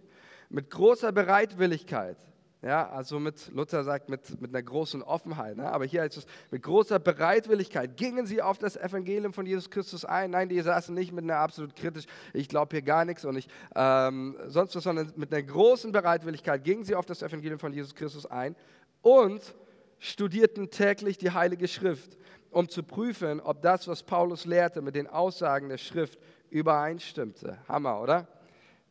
[0.49, 2.17] Mit großer Bereitwilligkeit
[2.63, 5.57] Ja, also mit, Luther sagt, mit, mit einer großen Offenheit.
[5.57, 5.71] Ne?
[5.71, 10.03] Aber hier heißt es, mit großer Bereitwilligkeit gingen sie auf das Evangelium von Jesus Christus
[10.05, 10.31] ein.
[10.31, 13.47] Nein, die saßen nicht mit einer absolut kritisch, ich glaube hier gar nichts und ich
[13.75, 17.93] ähm, sonst was, sondern mit einer großen Bereitwilligkeit gingen sie auf das Evangelium von Jesus
[17.93, 18.55] Christus ein
[19.03, 19.55] und
[19.99, 22.17] studierten täglich die Heilige Schrift,
[22.57, 26.17] um zu prüfen, ob das, was Paulus lehrte, mit den Aussagen der Schrift
[26.49, 27.59] übereinstimmte.
[27.67, 28.27] Hammer, oder?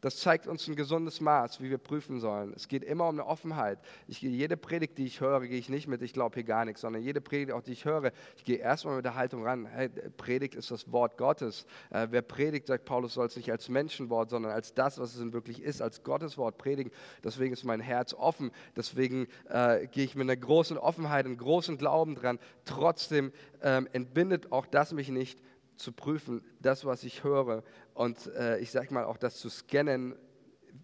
[0.02, 2.52] Das zeigt uns ein gesundes Maß, wie wir prüfen sollen.
[2.54, 3.78] Es geht immer um eine Offenheit.
[4.06, 6.82] Ich, jede Predigt, die ich höre, gehe ich nicht mit, ich glaube hier gar nichts,
[6.82, 9.66] sondern jede Predigt, auch die ich höre, ich gehe erstmal mit der Haltung ran.
[9.66, 11.66] Hey, Predigt ist das Wort Gottes.
[11.90, 15.32] Äh, wer predigt, sagt Paulus, soll es nicht als Menschenwort, sondern als das, was es
[15.32, 16.92] wirklich ist, als Gottes Wort predigen.
[17.24, 18.50] Deswegen ist mein Herz offen.
[18.76, 22.38] Deswegen äh, gehe ich mit einer großen Offenheit, einem großen Glauben dran.
[22.66, 23.32] Trotzdem
[23.62, 25.40] ähm, entbindet auch das mich nicht
[25.76, 27.62] zu prüfen, das, was ich höre
[27.94, 30.14] und äh, ich sage mal auch das zu scannen,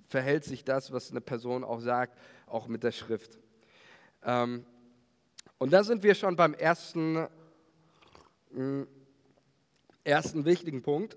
[0.08, 3.38] verhält sich das, was eine Person auch sagt, auch mit der Schrift.
[4.24, 4.64] Ähm,
[5.58, 7.28] und da sind wir schon beim ersten, mh,
[8.52, 8.86] hm,
[10.04, 11.16] ersten wichtigen Punkt.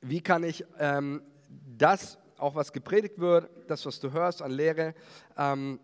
[0.00, 1.22] Wie kann ich ähm,
[1.76, 4.94] das, auch was gepredigt wird, das, was du hörst an Lehre,
[5.36, 5.80] ähm,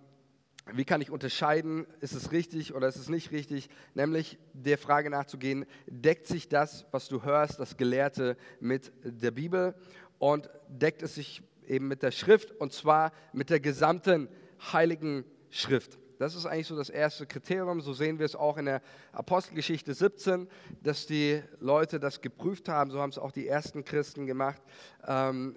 [0.75, 3.69] wie kann ich unterscheiden, ist es richtig oder ist es nicht richtig?
[3.95, 9.75] Nämlich der Frage nachzugehen, deckt sich das, was du hörst, das Gelehrte mit der Bibel
[10.19, 14.29] und deckt es sich eben mit der Schrift und zwar mit der gesamten
[14.73, 15.99] heiligen Schrift.
[16.19, 17.81] Das ist eigentlich so das erste Kriterium.
[17.81, 20.49] So sehen wir es auch in der Apostelgeschichte 17,
[20.83, 22.91] dass die Leute das geprüft haben.
[22.91, 24.61] So haben es auch die ersten Christen gemacht.
[25.07, 25.57] Ähm,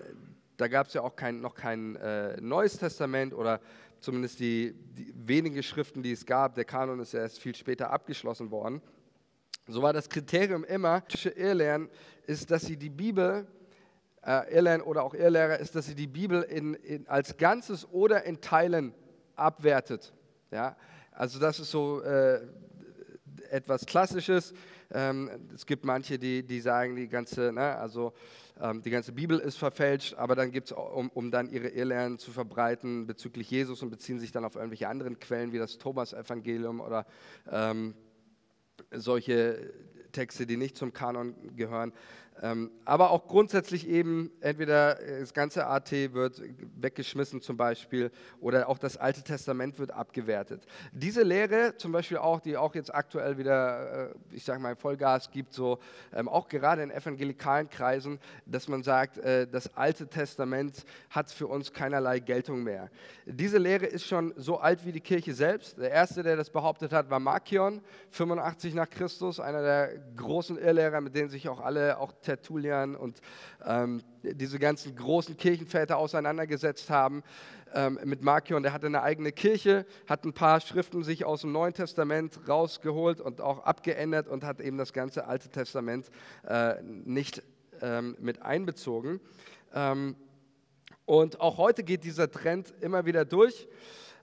[0.58, 3.60] da gab es ja auch kein, noch kein äh, Neues Testament oder
[4.02, 6.56] zumindest die, die wenigen Schriften, die es gab.
[6.56, 8.82] Der Kanon ist ja erst viel später abgeschlossen worden.
[9.68, 11.04] So war das Kriterium immer,
[11.36, 11.90] Irrlernen
[12.26, 13.48] ist, dass sie die Bibel,
[14.26, 18.24] äh, Irrlernen oder auch Irrlehrer, ist, dass sie die Bibel in, in, als Ganzes oder
[18.24, 18.94] in Teilen
[19.36, 20.12] abwertet.
[20.50, 20.76] Ja?
[21.12, 22.42] Also das ist so äh,
[23.52, 24.54] etwas Klassisches.
[24.92, 28.14] Ähm, es gibt manche, die, die sagen, die ganze, ne, also
[28.84, 32.32] die ganze Bibel ist verfälscht, aber dann gibt es, um, um dann ihre Irrlehren zu
[32.32, 37.08] verbreiten bezüglich Jesus und beziehen sich dann auf irgendwelche anderen Quellen wie das Thomas-Evangelium oder
[37.52, 37.96] ähm,
[38.92, 39.74] solche
[40.12, 41.92] Texte, die nicht zum Kanon gehören.
[42.42, 46.42] Ähm, aber auch grundsätzlich eben, entweder das ganze AT wird
[46.76, 50.66] weggeschmissen zum Beispiel oder auch das Alte Testament wird abgewertet.
[50.92, 55.30] Diese Lehre zum Beispiel auch, die auch jetzt aktuell wieder, äh, ich sage mal, Vollgas
[55.30, 55.80] gibt, so
[56.14, 61.46] ähm, auch gerade in evangelikalen Kreisen, dass man sagt, äh, das Alte Testament hat für
[61.46, 62.90] uns keinerlei Geltung mehr.
[63.26, 65.78] Diese Lehre ist schon so alt wie die Kirche selbst.
[65.78, 71.02] Der erste, der das behauptet hat, war Markion, 85 nach Christus, einer der großen Irrlehrer,
[71.02, 73.22] mit denen sich auch alle, auch Tertullian und
[73.66, 77.24] ähm, diese ganzen großen Kirchenväter auseinandergesetzt haben
[77.74, 78.64] ähm, mit Markion.
[78.64, 83.20] Der hatte eine eigene Kirche, hat ein paar Schriften sich aus dem Neuen Testament rausgeholt
[83.20, 86.10] und auch abgeändert und hat eben das ganze Alte Testament
[86.48, 87.44] äh, nicht
[87.82, 89.20] ähm, mit einbezogen.
[89.74, 90.16] Ähm,
[91.06, 93.68] und auch heute geht dieser Trend immer wieder durch.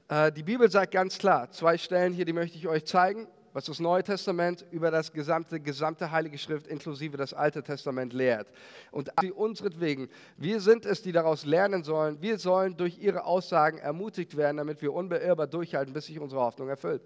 [0.09, 3.65] Äh, die Bibel sagt ganz klar, zwei Stellen hier, die möchte ich euch zeigen was
[3.65, 8.49] das Neue Testament über das gesamte, gesamte Heilige Schrift inklusive das Alte Testament lehrt.
[8.91, 12.21] Und sie unsretwegen, wir sind es, die daraus lernen sollen.
[12.21, 16.69] Wir sollen durch ihre Aussagen ermutigt werden, damit wir unbeirrbar durchhalten, bis sich unsere Hoffnung
[16.69, 17.03] erfüllt.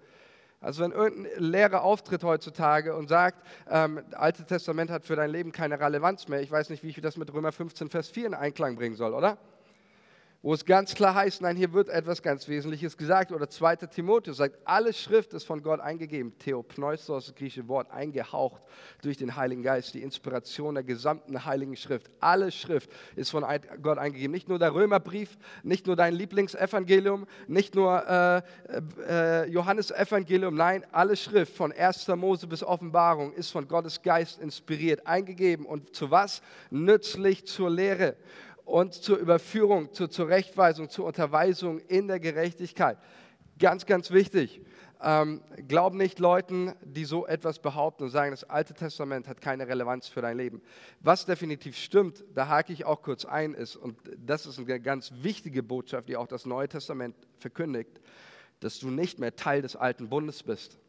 [0.63, 5.29] Also wenn irgendein Lehrer auftritt heutzutage und sagt, ähm, das Alte Testament hat für dein
[5.29, 8.27] Leben keine Relevanz mehr, ich weiß nicht, wie ich das mit Römer 15, Vers 4
[8.27, 9.37] in Einklang bringen soll, oder?
[10.43, 13.31] Wo es ganz klar heißt, nein, hier wird etwas ganz Wesentliches gesagt.
[13.31, 13.77] Oder 2.
[13.77, 16.37] Timotheus sagt, alle Schrift ist von Gott eingegeben.
[16.37, 18.61] Theopneustos, das griechische Wort, eingehaucht
[19.01, 22.11] durch den Heiligen Geist, die Inspiration der gesamten Heiligen Schrift.
[22.19, 23.45] Alle Schrift ist von
[23.81, 24.33] Gott eingegeben.
[24.33, 28.41] Nicht nur der Römerbrief, nicht nur dein Lieblingsevangelium, nicht nur äh,
[29.07, 32.09] äh, Johannes Evangelium, nein, alle Schrift von 1.
[32.17, 35.65] Mose bis Offenbarung ist von Gottes Geist inspiriert, eingegeben.
[35.65, 36.41] Und zu was?
[36.69, 38.17] Nützlich zur Lehre
[38.65, 42.97] und zur Überführung, zur Zurechtweisung, zur Unterweisung in der Gerechtigkeit.
[43.59, 44.61] Ganz, ganz wichtig.
[45.05, 49.67] Ähm, glaub nicht Leuten, die so etwas behaupten und sagen, das Alte Testament hat keine
[49.67, 50.61] Relevanz für dein Leben.
[51.01, 55.11] Was definitiv stimmt, da hake ich auch kurz ein, ist, und das ist eine ganz
[55.21, 57.99] wichtige Botschaft, die auch das Neue Testament verkündigt,
[58.61, 60.79] dass du nicht mehr Teil des alten Bundes bist.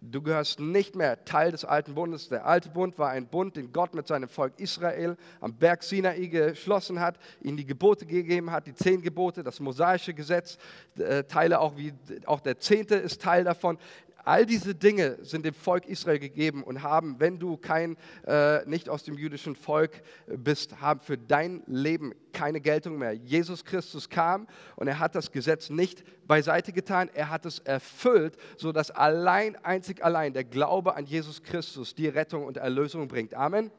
[0.00, 2.28] Du gehörst nicht mehr Teil des alten Bundes.
[2.28, 6.26] Der alte Bund war ein Bund, den Gott mit seinem Volk Israel am Berg Sinai
[6.26, 10.58] geschlossen hat, ihnen die Gebote gegeben hat, die zehn Gebote, das mosaische Gesetz,
[10.98, 11.94] äh, Teile auch wie
[12.26, 13.78] auch der Zehnte ist Teil davon.
[14.26, 18.88] All diese Dinge sind dem Volk Israel gegeben und haben, wenn du kein, äh, nicht
[18.88, 23.12] aus dem jüdischen Volk bist, haben für dein Leben keine Geltung mehr.
[23.12, 28.36] Jesus Christus kam und er hat das Gesetz nicht beiseite getan, er hat es erfüllt,
[28.56, 33.32] sodass allein, einzig allein der Glaube an Jesus Christus die Rettung und Erlösung bringt.
[33.32, 33.70] Amen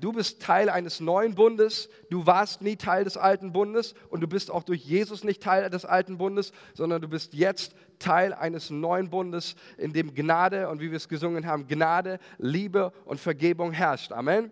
[0.00, 4.28] du bist Teil eines neuen Bundes, du warst nie Teil des alten Bundes und du
[4.28, 8.70] bist auch durch Jesus nicht Teil des alten Bundes, sondern du bist jetzt Teil eines
[8.70, 13.72] neuen Bundes, in dem Gnade und wie wir es gesungen haben, Gnade, Liebe und Vergebung
[13.72, 14.12] herrscht.
[14.12, 14.50] Amen.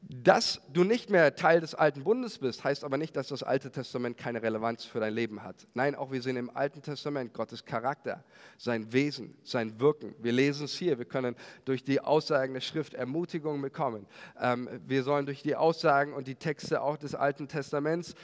[0.00, 3.70] Dass du nicht mehr Teil des alten Bundes bist, heißt aber nicht, dass das Alte
[3.70, 5.66] Testament keine Relevanz für dein Leben hat.
[5.74, 8.22] Nein, auch wir sehen im Alten Testament Gottes Charakter,
[8.58, 10.14] sein Wesen, sein Wirken.
[10.20, 14.06] Wir lesen es hier, wir können durch die Aussagen der Schrift Ermutigung bekommen.
[14.40, 18.14] Ähm, wir sollen durch die Aussagen und die Texte auch des Alten Testaments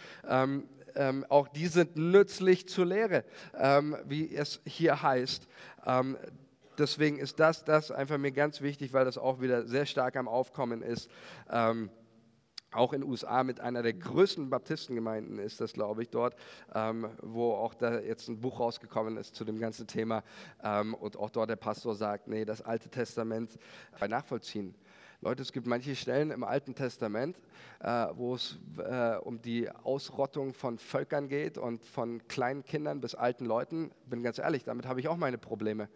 [0.94, 3.24] ähm, auch die sind nützlich zur Lehre,
[3.56, 5.46] ähm, wie es hier heißt.
[5.86, 6.16] Ähm,
[6.78, 10.28] deswegen ist das, das einfach mir ganz wichtig, weil das auch wieder sehr stark am
[10.28, 11.10] Aufkommen ist.
[11.50, 11.90] Ähm,
[12.74, 16.34] auch in den USA mit einer der größten Baptistengemeinden ist das, glaube ich, dort,
[16.74, 20.24] ähm, wo auch da jetzt ein Buch rausgekommen ist zu dem ganzen Thema
[20.62, 23.50] ähm, und auch dort der Pastor sagt, nee, das Alte Testament
[23.98, 24.74] bei nachvollziehen.
[25.24, 27.38] Leute, es gibt manche Stellen im Alten Testament,
[27.80, 33.14] äh, wo es äh, um die Ausrottung von Völkern geht und von kleinen Kindern bis
[33.14, 33.90] alten Leuten.
[34.04, 35.88] Bin ganz ehrlich, damit habe ich auch meine Probleme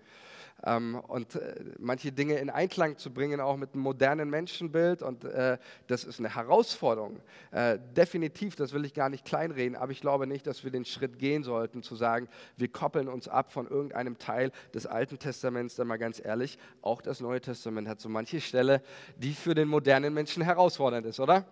[0.62, 5.02] und äh, manche Dinge in Einklang zu bringen, auch mit einem modernen Menschenbild.
[5.02, 7.20] Und äh, das ist eine Herausforderung.
[7.52, 10.84] Äh, definitiv, das will ich gar nicht kleinreden, aber ich glaube nicht, dass wir den
[10.84, 15.76] Schritt gehen sollten, zu sagen, wir koppeln uns ab von irgendeinem Teil des Alten Testaments,
[15.76, 18.82] denn mal ganz ehrlich, auch das Neue Testament hat so manche Stelle,
[19.16, 21.46] die für den modernen Menschen herausfordernd ist, oder?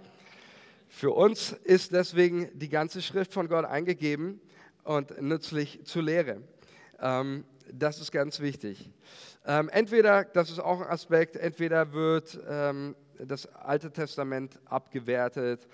[0.88, 4.40] Für uns ist deswegen die ganze Schrift von Gott eingegeben
[4.82, 6.42] und nützlich zur Lehre.
[7.00, 8.90] Ähm, das ist ganz wichtig.
[9.46, 15.66] Ähm, entweder, das ist auch ein Aspekt, entweder wird ähm, das Alte Testament abgewertet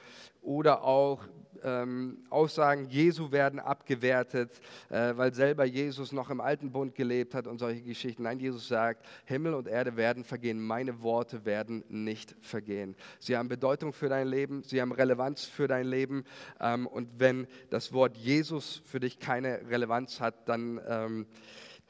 [0.43, 1.25] oder auch
[1.65, 7.47] ähm, Aussagen Jesu werden abgewertet, äh, weil selber Jesus noch im alten Bund gelebt hat
[7.47, 8.25] und solche Geschichten.
[8.25, 12.97] Nein, Jesus sagt, Himmel und Erde werden vergehen, meine Worte werden nicht vergehen.
[13.21, 16.25] Sie haben Bedeutung für dein Leben, sie haben Relevanz für dein Leben
[16.61, 20.81] ähm, und wenn das Wort Jesus für dich keine Relevanz hat, dann...
[20.87, 21.27] Ähm,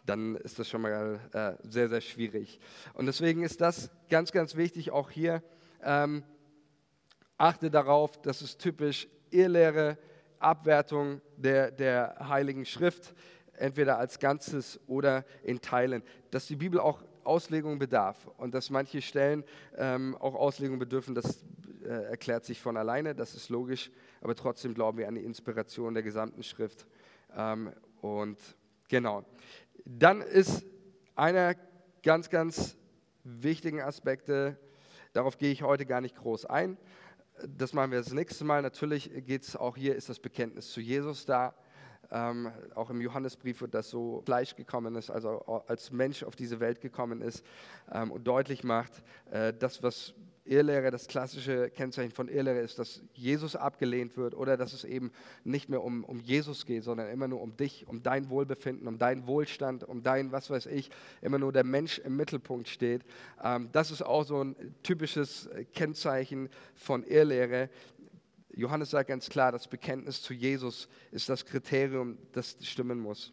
[0.05, 2.59] dann ist das schon mal äh, sehr, sehr schwierig.
[2.95, 5.43] Und deswegen ist das ganz, ganz wichtig, auch hier.
[5.83, 6.25] Ähm,
[7.37, 9.99] achte darauf, das ist typisch Irrlehre,
[10.39, 13.15] Abwertung der, der Heiligen Schrift,
[13.55, 16.03] entweder als Ganzes oder in Teilen.
[16.31, 19.45] Dass die Bibel auch Auslegung bedarf und dass manche Stellen
[19.77, 21.45] ähm, auch Auslegung bedürfen, das
[21.85, 25.95] äh, erklärt sich von alleine, das ist logisch, aber trotzdem glauben wir an die Inspiration
[25.95, 26.87] der gesamten Schrift.
[27.37, 28.39] Ähm, und
[28.89, 29.25] genau.
[29.85, 30.65] Dann ist
[31.15, 31.55] einer
[32.03, 32.77] ganz, ganz
[33.25, 34.59] wichtigen Aspekte,
[35.13, 36.77] darauf gehe ich heute gar nicht groß ein.
[37.47, 38.63] Das machen wir das nächste Mal.
[38.63, 41.55] Natürlich geht es auch hier, ist das Bekenntnis zu Jesus da.
[42.11, 46.61] Ähm, auch im Johannesbrief wird das so Fleisch gekommen ist, also als Mensch auf diese
[46.61, 47.43] Welt gekommen ist
[47.91, 50.13] ähm, und deutlich macht, äh, das, was
[50.45, 55.13] Irrlehre, das klassische Kennzeichen von Irrlehre ist, dass Jesus abgelehnt wird oder dass es eben
[55.45, 58.99] nicht mehr um, um Jesus geht, sondern immer nur um dich, um dein Wohlbefinden, um
[58.99, 63.05] deinen Wohlstand, um dein, was weiß ich, immer nur der Mensch im Mittelpunkt steht.
[63.43, 67.71] Ähm, das ist auch so ein typisches Kennzeichen von Irrlehre.
[68.53, 73.33] Johannes sagt ganz klar, das Bekenntnis zu Jesus ist das Kriterium, das stimmen muss.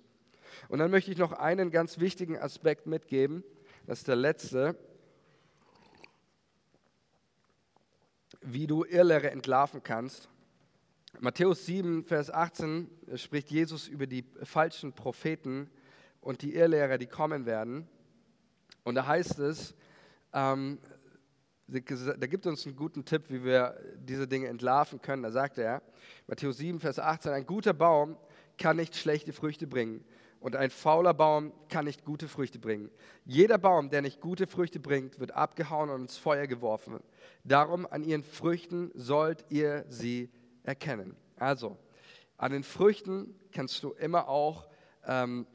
[0.68, 3.44] Und dann möchte ich noch einen ganz wichtigen Aspekt mitgeben,
[3.88, 4.76] das ist der letzte.
[8.42, 10.30] Wie du Irrlehre entlarven kannst.
[11.20, 15.70] Matthäus 7, Vers 18 spricht Jesus über die falschen Propheten
[16.22, 17.88] und die Irrlehrer, die kommen werden.
[18.84, 19.76] Und da heißt es,
[20.34, 20.80] ähm,
[21.68, 25.24] da gibt uns einen guten Tipp, wie wir diese Dinge entlarven können.
[25.24, 25.82] Da sagt er,
[26.28, 28.18] Matthäus 7, Vers 18, ein guter Baum
[28.58, 30.04] kann nicht schlechte Früchte bringen
[30.40, 32.90] und ein fauler Baum kann nicht gute Früchte bringen.
[33.26, 37.00] Jeder Baum, der nicht gute Früchte bringt, wird abgehauen und ins Feuer geworfen.
[37.44, 40.30] Darum an ihren Früchten sollt ihr sie
[40.64, 41.16] erkennen.
[41.38, 41.78] Also,
[42.38, 44.68] an den Früchten kannst du immer auch
[45.06, 45.46] ähm,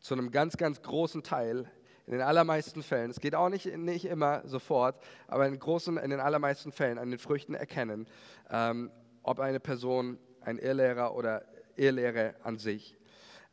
[0.00, 1.70] zu einem ganz, ganz großen Teil,
[2.06, 6.10] in den allermeisten Fällen, es geht auch nicht, nicht immer sofort, aber in, großen, in
[6.10, 8.08] den allermeisten Fällen an den Früchten erkennen,
[8.50, 8.90] ähm,
[9.22, 11.44] ob eine Person ein Irrlehrer oder
[11.76, 12.96] Irrlehre an sich.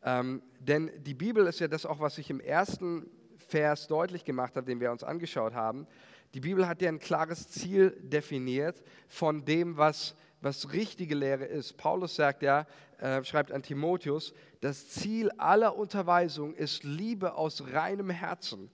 [0.03, 4.55] Ähm, denn die Bibel ist ja das auch, was ich im ersten Vers deutlich gemacht
[4.55, 5.88] habe, den wir uns angeschaut haben.
[6.34, 11.78] Die Bibel hat ja ein klares Ziel definiert von dem, was was richtige Lehre ist.
[11.78, 12.65] Paulus sagt ja,
[12.99, 18.72] äh, schreibt an Timotheus, das Ziel aller Unterweisung ist Liebe aus reinem Herzen.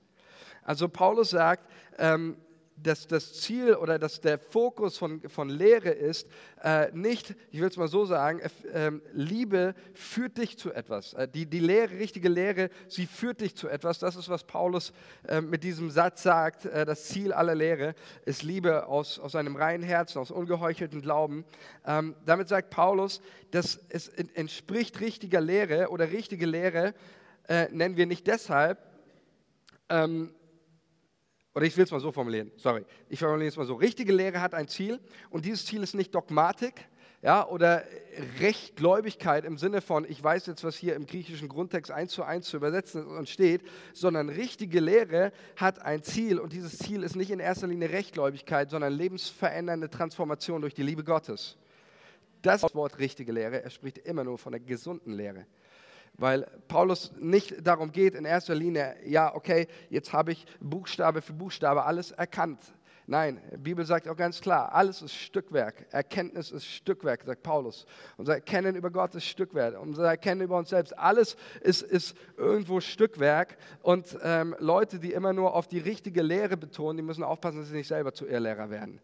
[0.63, 2.37] Also Paulus sagt, ähm,
[2.77, 6.27] dass das Ziel oder dass der Fokus von, von Lehre ist,
[6.61, 11.13] äh, nicht, ich will es mal so sagen, äh, Liebe führt dich zu etwas.
[11.13, 13.99] Äh, die, die Lehre, richtige Lehre, sie führt dich zu etwas.
[13.99, 14.91] Das ist, was Paulus
[15.27, 16.65] äh, mit diesem Satz sagt.
[16.65, 17.95] Äh, das Ziel aller Lehre
[18.25, 21.45] ist Liebe aus, aus einem reinen Herzen, aus ungeheucheltem Glauben.
[21.85, 23.21] Ähm, damit sagt Paulus,
[23.51, 26.93] dass es entspricht richtiger Lehre oder richtige Lehre,
[27.47, 28.79] äh, nennen wir nicht deshalb,
[29.89, 30.33] ähm,
[31.55, 33.75] oder ich will es mal so formulieren, sorry, ich formuliere es mal so.
[33.75, 34.99] Richtige Lehre hat ein Ziel
[35.29, 36.85] und dieses Ziel ist nicht Dogmatik
[37.21, 37.83] ja, oder
[38.39, 42.47] Rechtgläubigkeit im Sinne von, ich weiß jetzt, was hier im griechischen Grundtext eins zu eins
[42.47, 43.61] zu übersetzen und steht,
[43.93, 48.69] sondern richtige Lehre hat ein Ziel und dieses Ziel ist nicht in erster Linie Rechtgläubigkeit,
[48.69, 51.57] sondern lebensverändernde Transformation durch die Liebe Gottes.
[52.41, 55.47] Das Wort richtige Lehre, er spricht immer nur von der gesunden Lehre
[56.17, 61.33] weil Paulus nicht darum geht, in erster Linie, ja, okay, jetzt habe ich Buchstabe für
[61.33, 62.59] Buchstabe alles erkannt.
[63.07, 65.85] Nein, die Bibel sagt auch ganz klar, alles ist Stückwerk.
[65.91, 67.85] Erkenntnis ist Stückwerk, sagt Paulus.
[68.17, 69.79] Unser Erkennen über Gott ist Stückwerk.
[69.79, 73.57] Unser Erkennen über uns selbst, alles ist, ist irgendwo Stückwerk.
[73.83, 77.69] Und ähm, Leute, die immer nur auf die richtige Lehre betonen, die müssen aufpassen, dass
[77.69, 78.99] sie nicht selber zu Irrlehrer werden.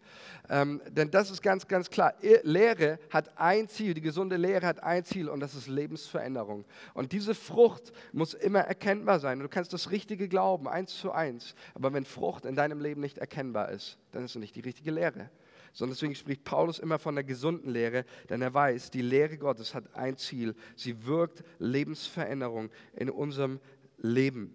[0.50, 2.16] Ähm, denn das ist ganz, ganz klar.
[2.42, 6.66] Lehre hat ein Ziel, die gesunde Lehre hat ein Ziel und das ist Lebensveränderung.
[6.96, 9.40] Und diese Frucht muss immer erkennbar sein.
[9.40, 11.54] Du kannst das Richtige glauben, eins zu eins.
[11.76, 14.92] Aber wenn Frucht in deinem Leben nicht erkennbar ist, dann ist es nicht die richtige
[14.92, 15.30] Lehre.
[15.74, 19.74] Sondern deswegen spricht Paulus immer von der gesunden Lehre, denn er weiß, die Lehre Gottes
[19.74, 20.56] hat ein Ziel.
[20.76, 23.60] Sie wirkt Lebensveränderung in unserem
[23.98, 24.54] Leben.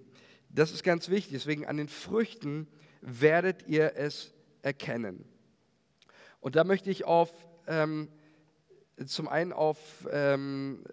[0.50, 1.32] Das ist ganz wichtig.
[1.32, 2.68] Deswegen an den Früchten
[3.00, 5.24] werdet ihr es erkennen.
[6.40, 7.30] Und da möchte ich auf,
[7.66, 8.08] ähm,
[9.04, 10.84] zum einen auf, ähm,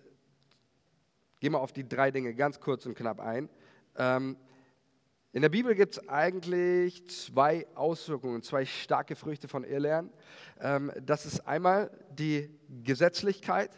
[1.40, 3.50] gehen wir auf die drei Dinge ganz kurz und knapp ein.
[3.98, 4.38] Ähm,
[5.36, 10.12] in der Bibel gibt es eigentlich zwei Auswirkungen, zwei starke Früchte von Irrlernen.
[10.62, 12.52] Ähm, das ist einmal die
[12.84, 13.72] Gesetzlichkeit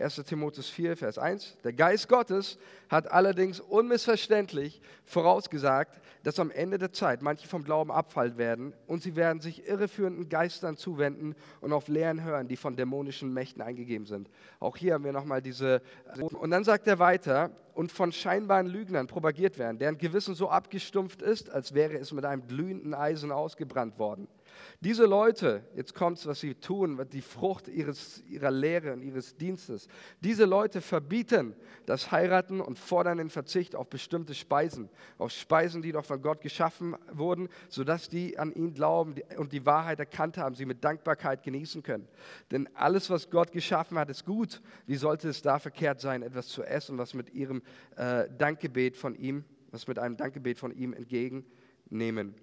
[0.00, 1.56] 1 Timotheus 4, Vers 1.
[1.64, 7.90] Der Geist Gottes hat allerdings unmissverständlich vorausgesagt, dass am Ende der Zeit manche vom Glauben
[7.90, 12.76] abfallen werden und sie werden sich irreführenden Geistern zuwenden und auf Lehren hören, die von
[12.76, 14.28] dämonischen Mächten eingegeben sind.
[14.60, 15.82] Auch hier haben wir nochmal diese.
[16.20, 21.22] Und dann sagt er weiter, und von scheinbaren Lügnern propagiert werden, deren Gewissen so abgestumpft
[21.22, 24.26] ist, als wäre es mit einem glühenden Eisen ausgebrannt worden.
[24.80, 29.36] Diese Leute, jetzt kommt es, was sie tun, die Frucht ihres, ihrer Lehre und ihres
[29.36, 29.88] Dienstes,
[30.20, 34.88] diese Leute verbieten das Heiraten und fordern den Verzicht auf bestimmte Speisen,
[35.18, 39.66] auf Speisen, die doch von Gott geschaffen wurden, sodass die an ihn glauben und die
[39.66, 42.06] Wahrheit erkannt haben, sie mit Dankbarkeit genießen können.
[42.52, 44.62] Denn alles, was Gott geschaffen hat, ist gut.
[44.86, 47.62] Wie sollte es da verkehrt sein, etwas zu essen, was mit ihrem
[47.96, 52.36] äh, Dankgebet von ihm, was mit einem Dankgebet von ihm entgegennehmen?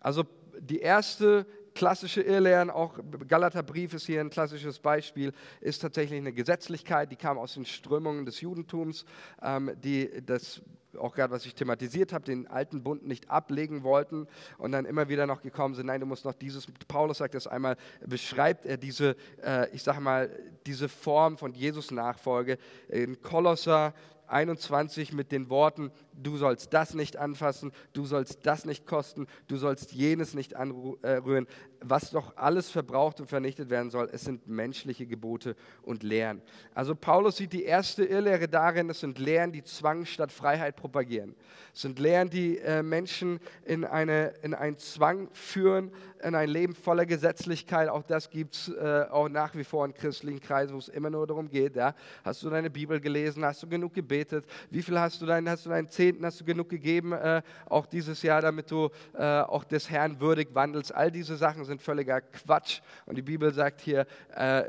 [0.00, 0.24] Also
[0.58, 2.98] die erste klassische Irrlehren, auch
[3.28, 8.26] Galaterbrief ist hier ein klassisches Beispiel, ist tatsächlich eine Gesetzlichkeit, die kam aus den Strömungen
[8.26, 9.04] des Judentums,
[9.42, 10.62] ähm, die das
[10.98, 14.26] auch gerade, was ich thematisiert habe, den alten Bund nicht ablegen wollten
[14.58, 17.46] und dann immer wieder noch gekommen sind, nein, du musst noch dieses, Paulus sagt das
[17.46, 17.76] einmal,
[18.06, 20.30] beschreibt er diese, äh, ich sage mal,
[20.66, 22.58] diese Form von Jesus-Nachfolge.
[22.88, 23.94] In Kolosser
[24.26, 29.56] 21 mit den Worten, du sollst das nicht anfassen, du sollst das nicht kosten, du
[29.56, 31.46] sollst jenes nicht anrühren.
[31.84, 36.40] Was doch alles verbraucht und vernichtet werden soll, es sind menschliche Gebote und Lehren.
[36.74, 41.34] Also Paulus sieht die erste Irrlehre darin, es sind Lehren, die Zwang statt Freiheit propagieren.
[41.74, 45.90] Es sind Lehren, die äh, Menschen in, eine, in einen Zwang führen,
[46.22, 47.88] in ein Leben voller Gesetzlichkeit.
[47.88, 51.10] Auch das gibt es äh, auch nach wie vor in christlichen Kreisen, wo es immer
[51.10, 51.94] nur darum geht, ja,
[52.24, 55.66] hast du deine Bibel gelesen, hast du genug gebetet, wie viel hast du deinen, hast
[55.66, 59.62] du deinen Zehnten, hast du genug gegeben, äh, auch dieses Jahr, damit du äh, auch
[59.62, 60.92] des Herrn würdig wandelst.
[60.92, 62.80] All diese Sachen sind völliger Quatsch.
[63.06, 64.64] Und die Bibel sagt hier, äh,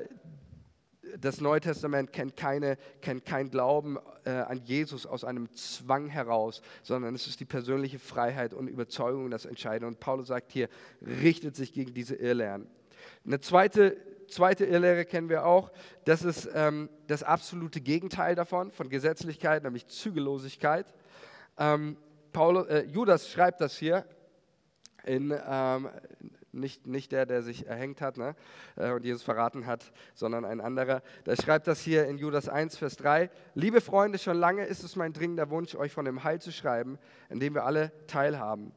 [1.20, 6.62] das Neue Testament kennt, keine, kennt kein Glauben äh, an Jesus aus einem Zwang heraus,
[6.84, 9.88] sondern es ist die persönliche Freiheit und Überzeugung das Entscheidende.
[9.88, 10.70] Und Paulus sagt hier,
[11.02, 12.68] richtet sich gegen diese Irrlehren.
[13.26, 15.72] Eine zweite, zweite Irrlehre kennen wir auch,
[16.06, 20.94] das ist ähm, das absolute Gegenteil davon, von Gesetzlichkeit, nämlich Zügellosigkeit.
[21.58, 21.98] Ähm,
[22.32, 24.06] Paulus, äh, Judas schreibt das hier
[25.04, 25.90] in, ähm,
[26.52, 28.36] nicht, nicht der, der sich erhängt hat ne,
[28.76, 31.02] äh, und Jesus verraten hat, sondern ein anderer.
[31.26, 33.30] Der schreibt das hier in Judas 1, Vers 3.
[33.56, 36.98] Liebe Freunde, schon lange ist es mein dringender Wunsch, euch von dem Heil zu schreiben,
[37.30, 38.72] in dem wir alle teilhaben.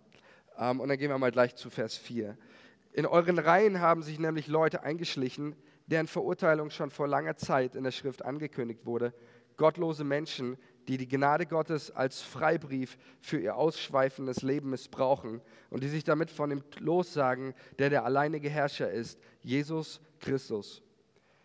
[0.59, 2.37] Ähm, und dann gehen wir mal gleich zu Vers 4.
[2.93, 5.55] In euren Reihen haben sich nämlich Leute eingeschlichen,
[5.87, 9.13] deren Verurteilung schon vor langer Zeit in der Schrift angekündigt wurde.
[9.57, 10.57] Gottlose Menschen,
[10.89, 16.31] die die Gnade Gottes als Freibrief für ihr ausschweifendes Leben missbrauchen und die sich damit
[16.31, 20.83] von dem lossagen, der der alleinige Herrscher ist, Jesus Christus.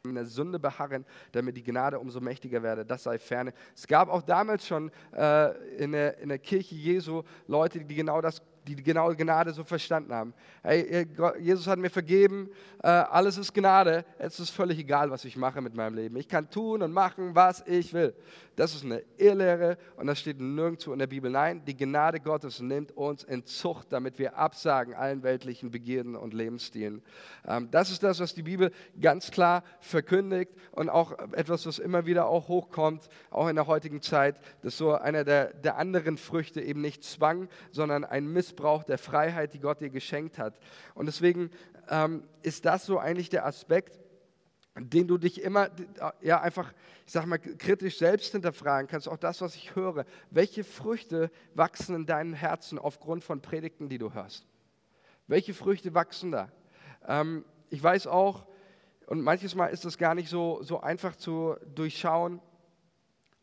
[0.04, 3.54] In der Sünde beharren, damit die Gnade umso mächtiger werde, das sei ferne.
[3.76, 8.20] Es gab auch damals schon äh, in, der, in der Kirche Jesu Leute, die genau
[8.20, 10.34] das die genaue Gnade so verstanden haben.
[10.64, 11.08] Hey,
[11.40, 12.50] Jesus hat mir vergeben,
[12.84, 16.16] äh, alles ist Gnade, es ist völlig egal, was ich mache mit meinem Leben.
[16.18, 18.14] Ich kann tun und machen, was ich will.
[18.56, 21.32] Das ist eine Irrlehre und das steht nirgendwo in der Bibel.
[21.32, 26.34] Nein, die Gnade Gottes nimmt uns in Zucht, damit wir absagen allen weltlichen Begierden und
[26.34, 27.02] Lebensstilen.
[27.48, 32.06] Ähm, das ist das, was die Bibel ganz klar verkündigt und auch etwas, was immer
[32.06, 36.62] wieder auch hochkommt, auch in der heutigen Zeit, dass so einer der, der anderen Früchte
[36.62, 40.60] eben nicht Zwang, sondern ein Missbrauch Missbrauch der Freiheit, die Gott dir geschenkt hat.
[40.94, 41.52] Und deswegen
[41.90, 44.00] ähm, ist das so eigentlich der Aspekt,
[44.78, 45.70] den du dich immer
[46.22, 46.74] ja einfach,
[47.06, 49.08] ich sag mal, kritisch selbst hinterfragen kannst.
[49.08, 50.06] Auch das, was ich höre.
[50.30, 54.46] Welche Früchte wachsen in deinem Herzen aufgrund von Predigten, die du hörst?
[55.28, 56.52] Welche Früchte wachsen da?
[57.08, 58.46] Ähm, ich weiß auch,
[59.08, 62.42] und manches Mal ist es gar nicht so, so einfach zu durchschauen,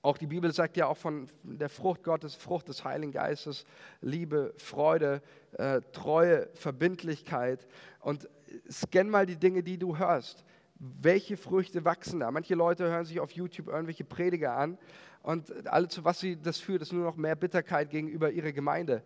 [0.02, 3.64] auch die Bibel sagt ja auch von der Frucht Gottes, Frucht des Heiligen Geistes,
[4.00, 5.22] Liebe, Freude,
[5.52, 7.66] äh, Treue, Verbindlichkeit.
[8.00, 8.28] Und
[8.70, 10.44] scan mal die Dinge, die du hörst.
[10.78, 12.30] Welche Früchte wachsen da?
[12.30, 14.78] Manche Leute hören sich auf YouTube irgendwelche Prediger an
[15.22, 19.02] und alle, zu was sie das führt, ist nur noch mehr Bitterkeit gegenüber ihrer Gemeinde,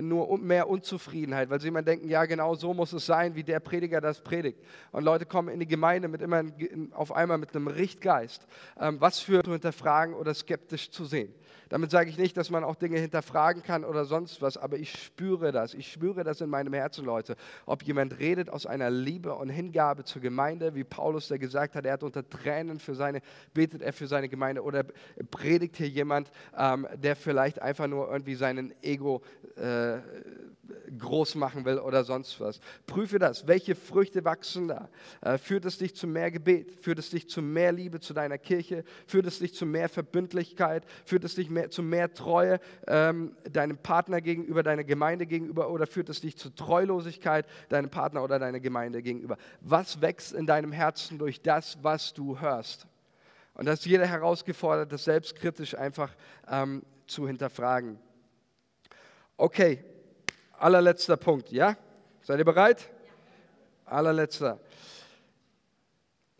[0.00, 3.60] nur mehr Unzufriedenheit, weil sie immer denken, ja genau so muss es sein, wie der
[3.60, 4.58] Prediger das predigt.
[4.92, 6.44] Und Leute kommen in die Gemeinde mit immer
[6.92, 8.46] auf einmal mit einem Richtgeist,
[8.78, 11.32] ähm, was für zu hinterfragen oder skeptisch zu sehen.
[11.68, 14.92] Damit sage ich nicht, dass man auch Dinge hinterfragen kann oder sonst was, aber ich
[14.92, 15.74] spüre das.
[15.74, 17.34] Ich spüre das in meinem Herzen, Leute.
[17.64, 21.84] Ob jemand redet aus einer Liebe und Hingabe zur Gemeinde, wie Paulus der gesagt hat,
[21.84, 23.20] er hat unter Tränen für seine,
[23.52, 24.84] betet er für seine Gemeinde oder
[25.30, 29.22] predigt hier jemand, ähm, der vielleicht einfach nur irgendwie seinen Ego
[29.56, 29.85] äh,
[30.98, 32.60] groß machen will oder sonst was.
[32.86, 33.46] Prüfe das.
[33.46, 34.88] Welche Früchte wachsen da?
[35.20, 36.72] Äh, führt es dich zu mehr Gebet?
[36.80, 38.84] Führt es dich zu mehr Liebe zu deiner Kirche?
[39.06, 40.84] Führt es dich zu mehr Verbindlichkeit?
[41.04, 45.70] Führt es dich mehr, zu mehr Treue ähm, deinem Partner gegenüber, deiner Gemeinde gegenüber?
[45.70, 49.36] Oder führt es dich zu Treulosigkeit deinem Partner oder deiner Gemeinde gegenüber?
[49.60, 52.86] Was wächst in deinem Herzen durch das, was du hörst?
[53.54, 56.14] Und da ist jeder herausgefordert, das selbstkritisch einfach
[56.50, 57.98] ähm, zu hinterfragen.
[59.38, 59.84] Okay,
[60.58, 61.76] allerletzter Punkt, ja?
[62.22, 62.88] Seid ihr bereit?
[63.84, 64.58] Allerletzter.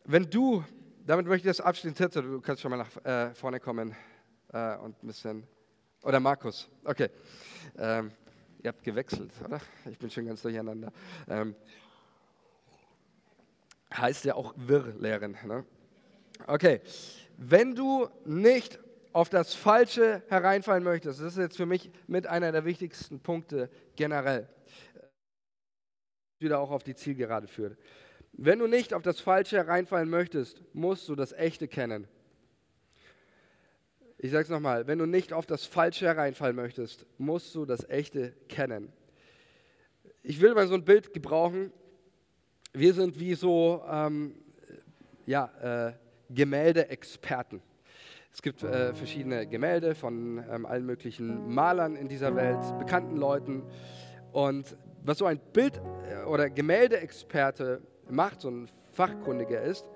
[0.05, 0.65] Wenn du,
[1.05, 3.95] damit möchte ich das abschließen, Tirze, du kannst schon mal nach äh, vorne kommen
[4.51, 5.47] äh, und ein bisschen,
[6.05, 7.11] oder Markus, okay.
[7.77, 8.13] Ähm,
[8.63, 9.61] ihr habt gewechselt, oder?
[9.91, 10.91] Ich bin schon ganz durcheinander.
[11.29, 11.55] Ähm,
[13.95, 15.37] heißt ja auch wirr lehren.
[15.45, 15.67] Ne?
[16.47, 16.81] Okay,
[17.37, 18.79] wenn du nicht
[19.17, 23.71] auf das Falsche hereinfallen möchtest, das ist jetzt für mich mit einer der wichtigsten Punkte
[23.97, 24.47] generell,
[26.39, 27.79] wieder auch auf die Zielgerade führt.
[28.35, 32.07] Wenn du nicht auf das Falsche hereinfallen möchtest, musst du das Echte kennen.
[34.19, 37.89] Ich sage es nochmal, wenn du nicht auf das Falsche hereinfallen möchtest, musst du das
[37.89, 38.93] Echte kennen.
[40.23, 41.73] Ich will mal so ein Bild gebrauchen.
[42.75, 44.35] Wir sind wie so ähm,
[45.25, 45.93] ja, äh,
[46.29, 47.63] Gemälde-Experten.
[48.37, 53.63] Es gibt äh, verschiedene Gemälde von ähm, allen möglichen Malern in dieser Welt, bekannten Leuten.
[54.31, 57.81] Und was so ein Bild- äh, oder Gemäldeexperte
[58.11, 59.89] macht, so ein Fachkundiger ist,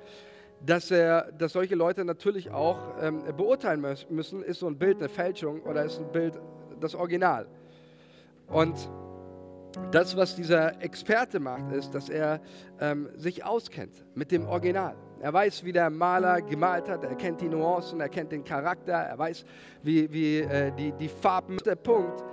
[0.64, 5.11] dass, er, dass solche Leute natürlich auch ähm, beurteilen müssen, ist so ein Bild eine
[5.11, 6.41] Fälschung oder ist ein Bild
[6.80, 7.47] das Original.
[8.47, 8.91] Und
[9.91, 12.41] das, was dieser Experte macht, ist, dass er
[12.80, 14.97] ähm, sich auskennt mit dem Original.
[15.23, 18.95] Er weiß, wie der Maler gemalt hat, er kennt die Nuancen, er kennt den Charakter,
[18.95, 19.45] er weiß,
[19.83, 21.59] wie, wie äh, die, die Farben.
[21.59, 22.25] Der Punkt,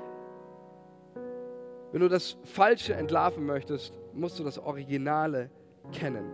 [1.92, 5.50] wenn du das Falsche entlarven möchtest, musst du das Originale
[5.92, 6.32] kennen.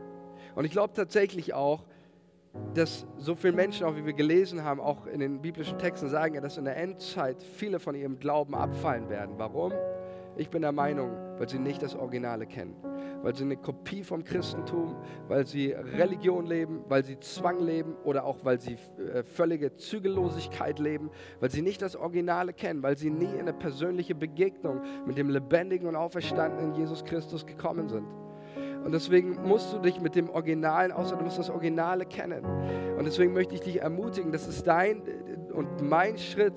[0.53, 1.85] Und ich glaube tatsächlich auch,
[2.75, 6.39] dass so viele Menschen, auch wie wir gelesen haben, auch in den biblischen Texten sagen
[6.39, 9.33] dass in der Endzeit viele von ihrem Glauben abfallen werden.
[9.37, 9.73] Warum?
[10.37, 11.11] Ich bin der Meinung,
[11.43, 12.73] weil sie nicht das Originale kennen
[13.21, 14.97] weil sie eine Kopie vom Christentum,
[15.29, 20.77] weil sie Religion leben, weil sie Zwang leben oder auch weil sie äh, völlige Zügellosigkeit
[20.77, 25.17] leben, weil sie nicht das Originale kennen, weil sie nie in eine persönliche Begegnung mit
[25.17, 28.05] dem lebendigen und auferstandenen Jesus Christus gekommen sind.
[28.83, 32.43] Und deswegen musst du dich mit dem Originalen, außer du musst das Originale kennen.
[32.97, 35.01] Und deswegen möchte ich dich ermutigen, das ist dein,
[35.53, 36.53] und mein Schritt,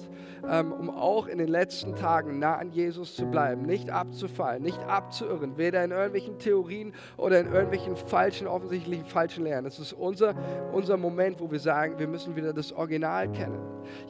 [0.49, 4.79] ähm, um auch in den letzten Tagen nah an Jesus zu bleiben, nicht abzufallen, nicht
[4.85, 9.67] abzuirren, weder in irgendwelchen Theorien oder in irgendwelchen falschen, offensichtlichen falschen Lehren.
[9.67, 10.35] Es ist unser,
[10.73, 13.59] unser Moment, wo wir sagen, wir müssen wieder das Original kennen.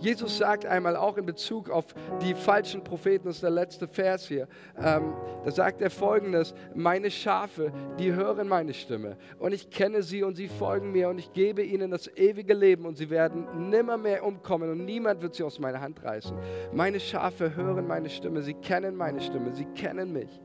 [0.00, 1.86] Jesus sagt einmal auch in Bezug auf
[2.22, 5.12] die falschen Propheten, das ist der letzte Vers hier, ähm,
[5.44, 10.36] da sagt er folgendes, meine Schafe, die hören meine Stimme und ich kenne sie und
[10.36, 14.24] sie folgen mir und ich gebe ihnen das ewige Leben und sie werden nimmer mehr
[14.24, 16.36] umkommen und niemand wird sie aus meiner Hand reißen.
[16.72, 20.40] Meine Schafe hören meine Stimme, sie kennen meine Stimme, sie kennen mich.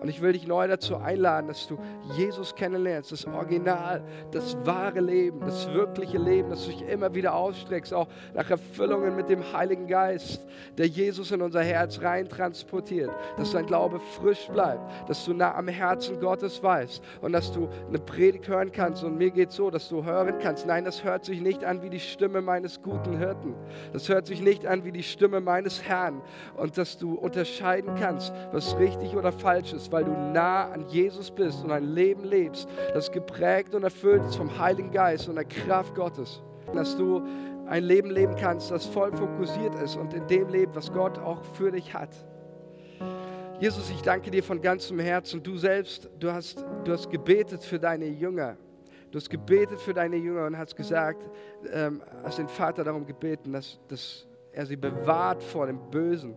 [0.00, 1.78] Und ich will dich neu dazu einladen, dass du
[2.16, 7.34] Jesus kennenlernst, das Original, das wahre Leben, das wirkliche Leben, dass du dich immer wieder
[7.34, 10.46] ausstreckst, auch nach Erfüllungen mit dem Heiligen Geist,
[10.78, 15.54] der Jesus in unser Herz rein transportiert, dass dein Glaube frisch bleibt, dass du nah
[15.54, 19.04] am Herzen Gottes weißt und dass du eine Predigt hören kannst.
[19.04, 21.90] Und mir geht so, dass du hören kannst, nein, das hört sich nicht an wie
[21.90, 23.54] die Stimme meines guten Hirten.
[23.92, 26.22] Das hört sich nicht an wie die Stimme meines Herrn.
[26.56, 31.30] Und dass du unterscheiden kannst, was richtig oder falsch ist weil du nah an Jesus
[31.30, 35.44] bist und ein Leben lebst, das geprägt und erfüllt ist vom Heiligen Geist und der
[35.44, 36.42] Kraft Gottes.
[36.72, 37.22] Dass du
[37.66, 41.42] ein Leben leben kannst, das voll fokussiert ist und in dem lebt, was Gott auch
[41.54, 42.10] für dich hat.
[43.60, 45.42] Jesus, ich danke dir von ganzem Herzen.
[45.42, 48.56] Du selbst, du hast, du hast gebetet für deine Jünger.
[49.10, 51.28] Du hast gebetet für deine Jünger und hast gesagt,
[51.72, 56.36] ähm, hast den Vater darum gebeten, dass, dass er sie bewahrt vor dem Bösen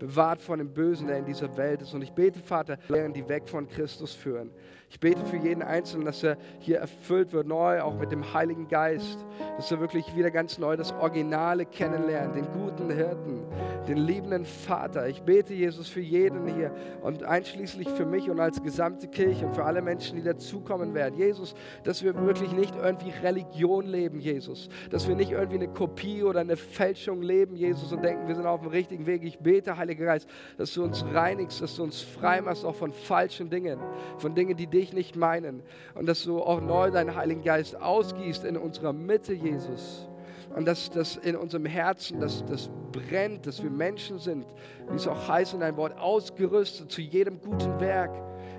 [0.00, 1.94] bewahrt von dem Bösen, der in dieser Welt ist.
[1.94, 4.50] Und ich bete, Vater, Lehren, die weg von Christus führen.
[4.92, 8.66] Ich bete für jeden Einzelnen, dass er hier erfüllt wird, neu, auch mit dem Heiligen
[8.66, 9.24] Geist,
[9.56, 13.44] dass er wirklich wieder ganz neu das Originale kennenlernt, den guten Hirten,
[13.86, 15.06] den liebenden Vater.
[15.06, 19.54] Ich bete, Jesus, für jeden hier und einschließlich für mich und als gesamte Kirche und
[19.54, 21.16] für alle Menschen, die dazukommen werden.
[21.16, 26.24] Jesus, dass wir wirklich nicht irgendwie Religion leben, Jesus, dass wir nicht irgendwie eine Kopie
[26.24, 29.22] oder eine Fälschung leben, Jesus, und denken, wir sind auf dem richtigen Weg.
[29.22, 30.28] Ich bete, Heiliger Geist,
[30.58, 33.78] dass du uns reinigst, dass du uns frei machst auch von falschen Dingen,
[34.18, 35.62] von Dingen, die dich dich nicht meinen.
[35.94, 40.08] Und dass du auch neu deinen Heiligen Geist ausgießt in unserer Mitte, Jesus.
[40.54, 44.46] Und dass das in unserem Herzen, dass das brennt, dass wir Menschen sind,
[44.88, 48.10] wie es auch heißt in deinem Wort, ausgerüstet zu jedem guten Werk,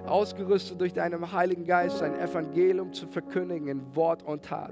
[0.05, 4.71] ausgerüstet durch deinen Heiligen Geist, sein Evangelium zu verkündigen in Wort und Tat.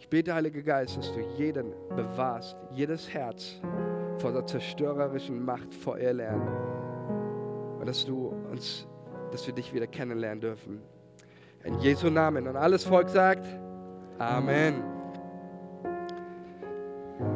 [0.00, 3.60] Ich bete, Heiliger Geist, dass du jeden bewahrst, jedes Herz
[4.18, 6.48] vor der zerstörerischen Macht vor ihr lernen.
[7.78, 8.86] Und dass du uns,
[9.32, 10.80] dass wir dich wieder kennenlernen dürfen.
[11.64, 12.46] In Jesu Namen.
[12.46, 13.46] Und alles Volk sagt
[14.18, 14.93] Amen.